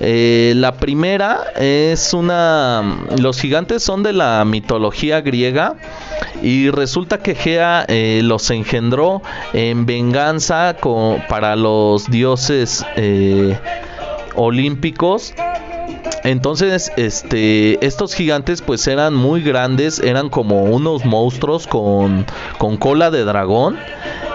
La 0.00 0.72
primera 0.72 1.52
es 1.58 2.12
una... 2.12 2.98
Los 3.18 3.40
gigantes 3.40 3.82
son 3.82 4.02
de 4.02 4.12
la 4.12 4.44
mitología 4.44 5.22
griega 5.22 5.76
y 6.42 6.70
resulta 6.70 7.18
que 7.18 7.34
Gea 7.34 7.84
eh, 7.88 8.20
los 8.24 8.50
engendró 8.50 9.22
en 9.52 9.86
venganza 9.86 10.76
para 11.28 11.56
los 11.56 12.10
dioses 12.10 12.84
eh, 12.96 13.58
olímpicos. 14.34 15.34
Entonces, 16.24 16.92
este, 16.96 17.84
estos 17.84 18.14
gigantes 18.14 18.60
pues 18.62 18.86
eran 18.86 19.14
muy 19.14 19.42
grandes, 19.42 19.98
eran 20.00 20.28
como 20.28 20.64
unos 20.64 21.04
monstruos 21.04 21.66
con, 21.66 22.26
con 22.58 22.76
cola 22.76 23.10
de 23.10 23.24
dragón 23.24 23.78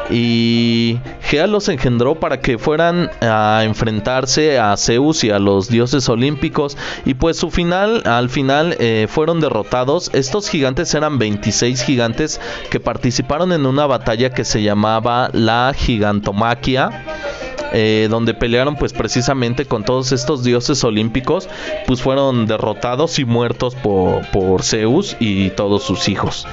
y 0.09 0.99
Gea 1.21 1.47
los 1.47 1.69
engendró 1.69 2.15
para 2.15 2.39
que 2.39 2.57
fueran 2.57 3.09
a 3.21 3.61
enfrentarse 3.63 4.59
a 4.59 4.75
Zeus 4.77 5.23
y 5.23 5.31
a 5.31 5.39
los 5.39 5.69
dioses 5.69 6.07
olímpicos. 6.09 6.77
Y 7.05 7.13
pues 7.13 7.37
su 7.37 7.51
final 7.51 8.03
al 8.05 8.29
final 8.29 8.75
eh, 8.79 9.07
fueron 9.09 9.39
derrotados. 9.39 10.09
Estos 10.13 10.49
gigantes 10.49 10.93
eran 10.93 11.17
26 11.17 11.83
gigantes 11.83 12.39
que 12.69 12.79
participaron 12.79 13.51
en 13.51 13.65
una 13.65 13.85
batalla 13.85 14.31
que 14.31 14.45
se 14.45 14.61
llamaba 14.61 15.29
la 15.33 15.73
gigantomaquia 15.75 17.03
eh, 17.75 18.07
donde 18.07 18.35
pelearon 18.35 18.75
pues 18.75 18.93
precisamente 18.93 19.65
con 19.65 19.83
todos 19.83 20.11
estos 20.11 20.43
dioses 20.43 20.83
olímpicos, 20.83 21.49
pues 21.87 22.01
fueron 22.01 22.45
derrotados 22.45 23.17
y 23.17 23.25
muertos 23.25 23.73
por, 23.73 24.21
por 24.29 24.61
Zeus 24.61 25.17
y 25.19 25.49
todos 25.49 25.81
sus 25.81 26.07
hijos. 26.07 26.45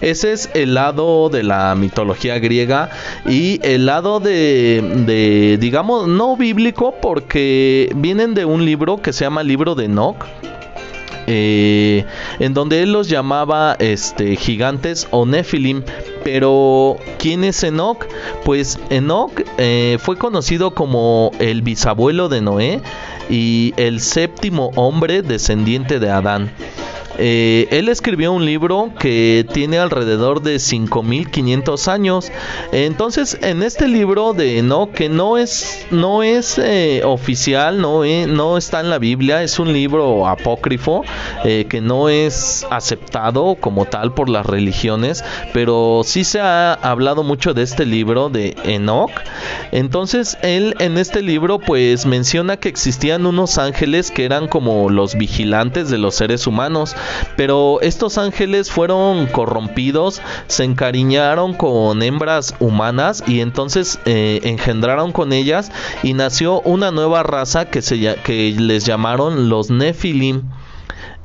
Ese 0.00 0.32
es 0.32 0.50
el 0.54 0.74
lado 0.74 1.28
de 1.28 1.42
la 1.42 1.74
mitología 1.74 2.38
griega 2.38 2.90
y 3.26 3.60
el 3.62 3.86
lado 3.86 4.20
de, 4.20 5.56
digamos, 5.60 6.08
no 6.08 6.36
bíblico 6.36 6.94
porque 7.00 7.90
vienen 7.96 8.34
de 8.34 8.44
un 8.44 8.64
libro 8.64 9.00
que 9.00 9.12
se 9.12 9.24
llama 9.24 9.42
Libro 9.42 9.74
de 9.74 9.86
Enoch. 9.86 10.24
Eh, 11.26 12.04
en 12.38 12.52
donde 12.52 12.82
él 12.82 12.92
los 12.92 13.08
llamaba 13.08 13.76
este, 13.78 14.36
gigantes 14.36 15.08
o 15.10 15.24
Nephilim. 15.24 15.82
Pero, 16.22 16.96
¿quién 17.18 17.44
es 17.44 17.62
Enoch? 17.62 18.04
Pues 18.44 18.78
Enoch 18.90 19.32
eh, 19.58 19.98
fue 20.00 20.18
conocido 20.18 20.74
como 20.74 21.30
el 21.38 21.62
bisabuelo 21.62 22.28
de 22.28 22.42
Noé 22.42 22.82
y 23.30 23.72
el 23.76 24.00
séptimo 24.00 24.70
hombre 24.76 25.22
descendiente 25.22 25.98
de 25.98 26.10
Adán. 26.10 26.50
Eh, 27.18 27.68
él 27.70 27.88
escribió 27.88 28.32
un 28.32 28.44
libro 28.44 28.90
que 28.98 29.46
tiene 29.52 29.78
alrededor 29.78 30.42
de 30.42 30.58
5500 30.58 31.88
años. 31.88 32.32
Entonces, 32.72 33.38
en 33.42 33.62
este 33.62 33.88
libro 33.88 34.32
de 34.32 34.62
no 34.62 34.90
que 34.90 35.08
no 35.08 35.38
es 35.38 35.86
no 35.90 36.22
es 36.22 36.58
eh, 36.58 37.02
oficial, 37.04 37.80
no, 37.80 38.02
no 38.04 38.56
está 38.56 38.80
en 38.80 38.90
la 38.90 38.98
Biblia, 38.98 39.42
es 39.42 39.58
un 39.58 39.72
libro 39.72 40.26
apócrifo 40.26 41.04
eh, 41.44 41.66
que 41.68 41.80
no 41.80 42.08
es 42.08 42.66
aceptado 42.70 43.56
como 43.60 43.84
tal 43.84 44.14
por 44.14 44.28
las 44.28 44.46
religiones, 44.46 45.24
pero 45.52 46.02
sí 46.04 46.24
se 46.24 46.40
ha 46.40 46.74
hablado 46.74 47.22
mucho 47.22 47.54
de 47.54 47.62
este 47.62 47.86
libro 47.86 48.28
de 48.28 48.56
Enoch. 48.64 49.12
Entonces, 49.72 50.38
él 50.42 50.74
en 50.78 50.98
este 50.98 51.22
libro 51.22 51.58
pues 51.58 52.06
menciona 52.06 52.56
que 52.56 52.68
existían 52.68 53.26
unos 53.26 53.58
ángeles 53.58 54.10
que 54.10 54.24
eran 54.24 54.48
como 54.48 54.90
los 54.90 55.14
vigilantes 55.16 55.90
de 55.90 55.98
los 55.98 56.14
seres 56.14 56.46
humanos 56.46 56.64
pero 57.36 57.80
estos 57.80 58.18
ángeles 58.18 58.70
fueron 58.70 59.26
corrompidos, 59.26 60.20
se 60.46 60.64
encariñaron 60.64 61.54
con 61.54 62.02
hembras 62.02 62.54
humanas 62.60 63.22
y 63.26 63.40
entonces 63.40 63.98
eh, 64.04 64.40
engendraron 64.44 65.12
con 65.12 65.32
ellas 65.32 65.70
y 66.02 66.14
nació 66.14 66.60
una 66.62 66.90
nueva 66.90 67.22
raza 67.22 67.66
que, 67.70 67.82
se, 67.82 67.96
les 67.96 68.84
llamaron 68.84 69.48
los 69.48 69.70
Nephilim. 69.70 70.42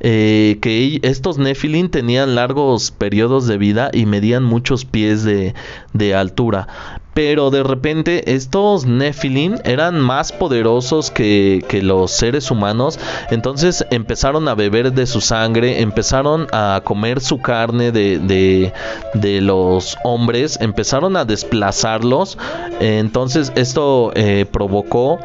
Eh, 0.02 0.60
que 0.62 1.00
estos 1.04 1.38
Nephilim 1.38 1.90
tenían 1.90 2.34
largos 2.34 2.92
periodos 2.92 3.48
de 3.48 3.58
vida 3.58 3.90
y 3.92 4.06
medían 4.06 4.46
muchos 4.46 4.86
pies 4.86 5.26
de 5.26 6.16
altura 6.16 6.68
pero 7.14 7.50
de 7.50 7.64
repente 7.64 8.34
estos 8.34 8.86
Nephilim 8.86 9.58
eran 9.64 10.00
más 10.00 10.32
poderosos 10.32 11.12
que, 11.12 11.64
los 11.82 12.12
seres 12.12 12.52
humanos, 12.52 13.00
entonces 13.32 13.86
empezaron 13.90 14.48
a 14.48 14.56
beber 14.56 14.94
de 14.94 15.06
su 15.06 15.22
sangre, 15.22 15.82
empezaron 15.82 16.48
a 16.52 16.82
comer 16.84 17.22
su 17.22 17.40
carne 17.40 17.92
de, 17.92 18.72
de, 19.14 19.42
los 19.42 19.98
hombres, 20.04 20.60
empezaron 20.62 21.16
a 21.16 21.26
desplazarlos, 21.26 22.38
entonces 22.80 23.52
esto 23.56 24.12
eh, 24.16 24.46
provocó 24.52 25.20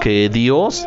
que 0.00 0.28
Dios 0.28 0.86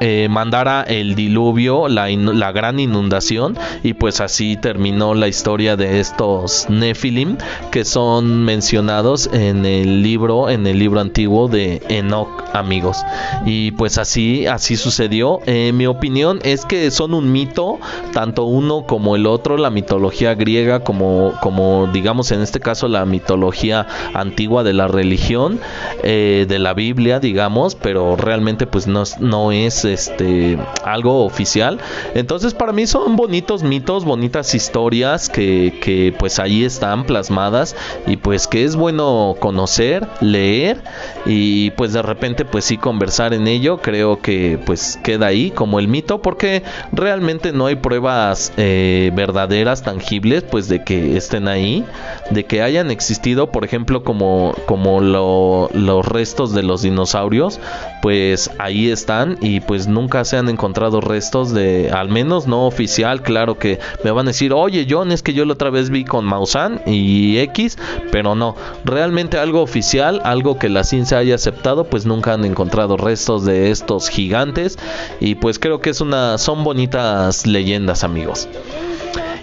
eh, 0.00 0.28
mandara 0.30 0.82
el 0.82 1.14
diluvio, 1.14 1.88
la, 1.88 2.08
la, 2.08 2.52
gran 2.52 2.80
inundación, 2.80 3.56
y 3.82 3.94
pues 3.94 4.20
así 4.20 4.56
terminó 4.56 5.14
la 5.14 5.28
historia 5.28 5.76
de 5.76 6.00
estos 6.00 6.66
Nephilim 6.68 7.36
que 7.70 7.84
son 7.84 8.44
mencionados 8.44 9.28
en 9.32 9.64
el 9.66 10.02
libro, 10.02 10.50
en 10.50 10.66
el 10.66 10.78
libro 10.78 11.00
antiguo 11.00 11.48
de 11.48 11.82
Enoch, 11.88 12.44
amigos. 12.52 12.98
Y 13.44 13.72
pues 13.72 13.98
así, 13.98 14.46
así 14.46 14.76
sucedió. 14.76 15.40
Eh, 15.46 15.72
mi 15.72 15.86
opinión 15.86 16.40
es 16.42 16.64
que 16.64 16.90
son 16.90 17.14
un 17.14 17.30
mito, 17.30 17.78
tanto 18.12 18.44
uno 18.44 18.86
como 18.86 19.16
el 19.16 19.26
otro, 19.26 19.56
la 19.56 19.70
mitología 19.70 20.34
griega, 20.34 20.80
como, 20.80 21.34
como 21.42 21.88
digamos 21.92 22.30
en 22.32 22.40
este 22.40 22.60
caso 22.60 22.88
la 22.88 23.04
mitología 23.04 23.86
antigua 24.14 24.62
de 24.62 24.72
la 24.72 24.88
religión, 24.88 25.60
eh, 26.02 26.46
de 26.48 26.58
la 26.58 26.74
Biblia, 26.74 27.20
digamos, 27.20 27.74
pero 27.74 28.16
realmente 28.16 28.66
pues 28.66 28.86
no, 28.86 29.04
no 29.20 29.52
es 29.52 29.84
este 29.94 30.58
algo 30.84 31.24
oficial. 31.24 31.78
Entonces 32.14 32.54
para 32.54 32.72
mí 32.72 32.86
son 32.86 33.16
bonitos 33.16 33.62
mitos, 33.62 34.04
bonitas 34.04 34.54
historias 34.54 35.28
que, 35.28 35.78
que 35.82 36.14
pues 36.18 36.38
ahí 36.38 36.64
están 36.64 37.04
plasmadas 37.04 37.76
y 38.06 38.16
pues 38.16 38.46
que 38.46 38.64
es 38.64 38.76
bueno 38.76 39.36
conocer, 39.38 40.06
leer 40.20 40.82
y 41.26 41.70
pues 41.72 41.92
de 41.92 42.02
repente 42.02 42.44
pues 42.44 42.64
sí 42.64 42.76
conversar 42.76 43.34
en 43.34 43.46
ello. 43.46 43.78
Creo 43.78 44.20
que 44.20 44.58
pues 44.64 44.98
queda 45.02 45.26
ahí 45.26 45.50
como 45.50 45.78
el 45.78 45.88
mito 45.88 46.22
porque 46.22 46.62
realmente 46.92 47.52
no 47.52 47.66
hay 47.66 47.76
pruebas 47.76 48.52
eh, 48.56 49.10
verdaderas, 49.14 49.82
tangibles 49.82 50.42
pues 50.42 50.68
de 50.68 50.84
que 50.84 51.16
estén 51.16 51.48
ahí, 51.48 51.84
de 52.30 52.44
que 52.44 52.62
hayan 52.62 52.90
existido 52.90 53.50
por 53.50 53.64
ejemplo 53.64 54.02
como, 54.04 54.54
como 54.66 55.00
los 55.00 56.06
restos 56.06 56.52
de 56.52 56.62
los 56.62 56.82
dinosaurios 56.82 57.60
pues 58.02 58.50
ahí 58.58 58.90
están 58.90 59.38
y 59.40 59.60
pues 59.60 59.79
nunca 59.86 60.24
se 60.24 60.36
han 60.36 60.48
encontrado 60.48 61.00
restos 61.00 61.52
de, 61.52 61.90
al 61.90 62.08
menos 62.08 62.46
no 62.46 62.66
oficial, 62.66 63.22
claro 63.22 63.58
que 63.58 63.78
me 64.04 64.10
van 64.10 64.26
a 64.26 64.30
decir, 64.30 64.52
oye 64.52 64.86
John, 64.88 65.12
es 65.12 65.22
que 65.22 65.32
yo 65.32 65.44
la 65.44 65.54
otra 65.54 65.70
vez 65.70 65.90
vi 65.90 66.04
con 66.04 66.24
Mausan 66.24 66.80
y 66.86 67.38
X, 67.38 67.78
pero 68.10 68.34
no, 68.34 68.56
realmente 68.84 69.38
algo 69.38 69.62
oficial, 69.62 70.20
algo 70.24 70.58
que 70.58 70.68
la 70.68 70.84
ciencia 70.84 71.18
haya 71.18 71.34
aceptado, 71.34 71.84
pues 71.84 72.06
nunca 72.06 72.34
han 72.34 72.44
encontrado 72.44 72.96
restos 72.96 73.44
de 73.44 73.70
estos 73.70 74.08
gigantes 74.08 74.78
y 75.20 75.36
pues 75.36 75.58
creo 75.58 75.80
que 75.80 75.90
es 75.90 76.00
una, 76.00 76.38
son 76.38 76.64
bonitas 76.64 77.46
leyendas 77.46 78.04
amigos. 78.04 78.48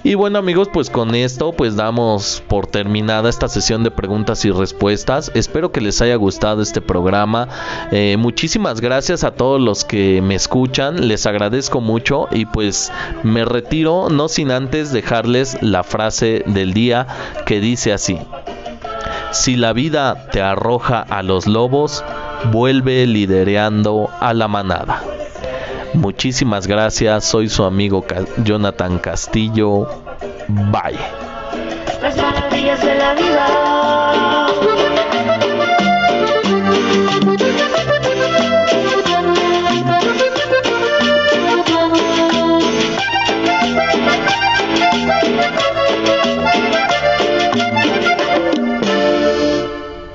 Y 0.08 0.16
bueno 0.16 0.40
amigos, 0.40 0.70
pues 0.72 0.90
con 0.90 1.16
esto 1.16 1.52
pues 1.52 1.76
damos 1.76 2.42
por 2.48 2.66
terminada 2.66 3.30
esta 3.30 3.50
sesión 3.50 3.84
de 3.84 3.92
preguntas 3.92 4.46
y 4.46 4.52
respuestas. 4.52 5.30
Espero 5.36 5.74
que 5.74 5.82
les 5.82 6.02
haya 6.02 6.16
gustado 6.16 6.62
este 6.62 6.80
programa. 6.80 7.50
Eh, 7.92 8.16
muchísimas 8.18 8.80
gracias 8.80 9.26
a 9.26 9.32
todos 9.32 9.60
los 9.60 9.84
que 9.84 10.22
me 10.22 10.36
escuchan. 10.36 11.10
Les 11.10 11.26
agradezco 11.26 11.82
mucho 11.82 12.30
y 12.32 12.46
pues 12.46 12.90
me 13.24 13.44
retiro 13.44 14.08
no 14.10 14.30
sin 14.30 14.52
antes 14.52 14.94
dejarles 14.94 15.62
la 15.62 15.84
frase 15.84 16.42
del 16.48 16.74
día 16.74 17.06
que 17.46 17.60
dice 17.60 17.92
así. 17.92 18.18
Si 19.32 19.58
la 19.58 19.74
vida 19.74 20.30
te 20.32 20.42
arroja 20.42 21.02
a 21.02 21.22
los 21.22 21.48
lobos, 21.48 22.02
vuelve 22.54 23.06
lidereando 23.08 24.10
a 24.22 24.34
la 24.34 24.48
manada. 24.48 25.04
Muchísimas 25.98 26.68
gracias, 26.68 27.26
soy 27.26 27.50
su 27.50 27.64
amigo 27.64 28.06
Jonathan 28.44 29.00
Castillo. 29.00 29.88
Bye. 30.48 31.00
Las 32.02 32.16
maravillas 32.16 32.84
la 32.96 33.14
vida. 33.16 33.68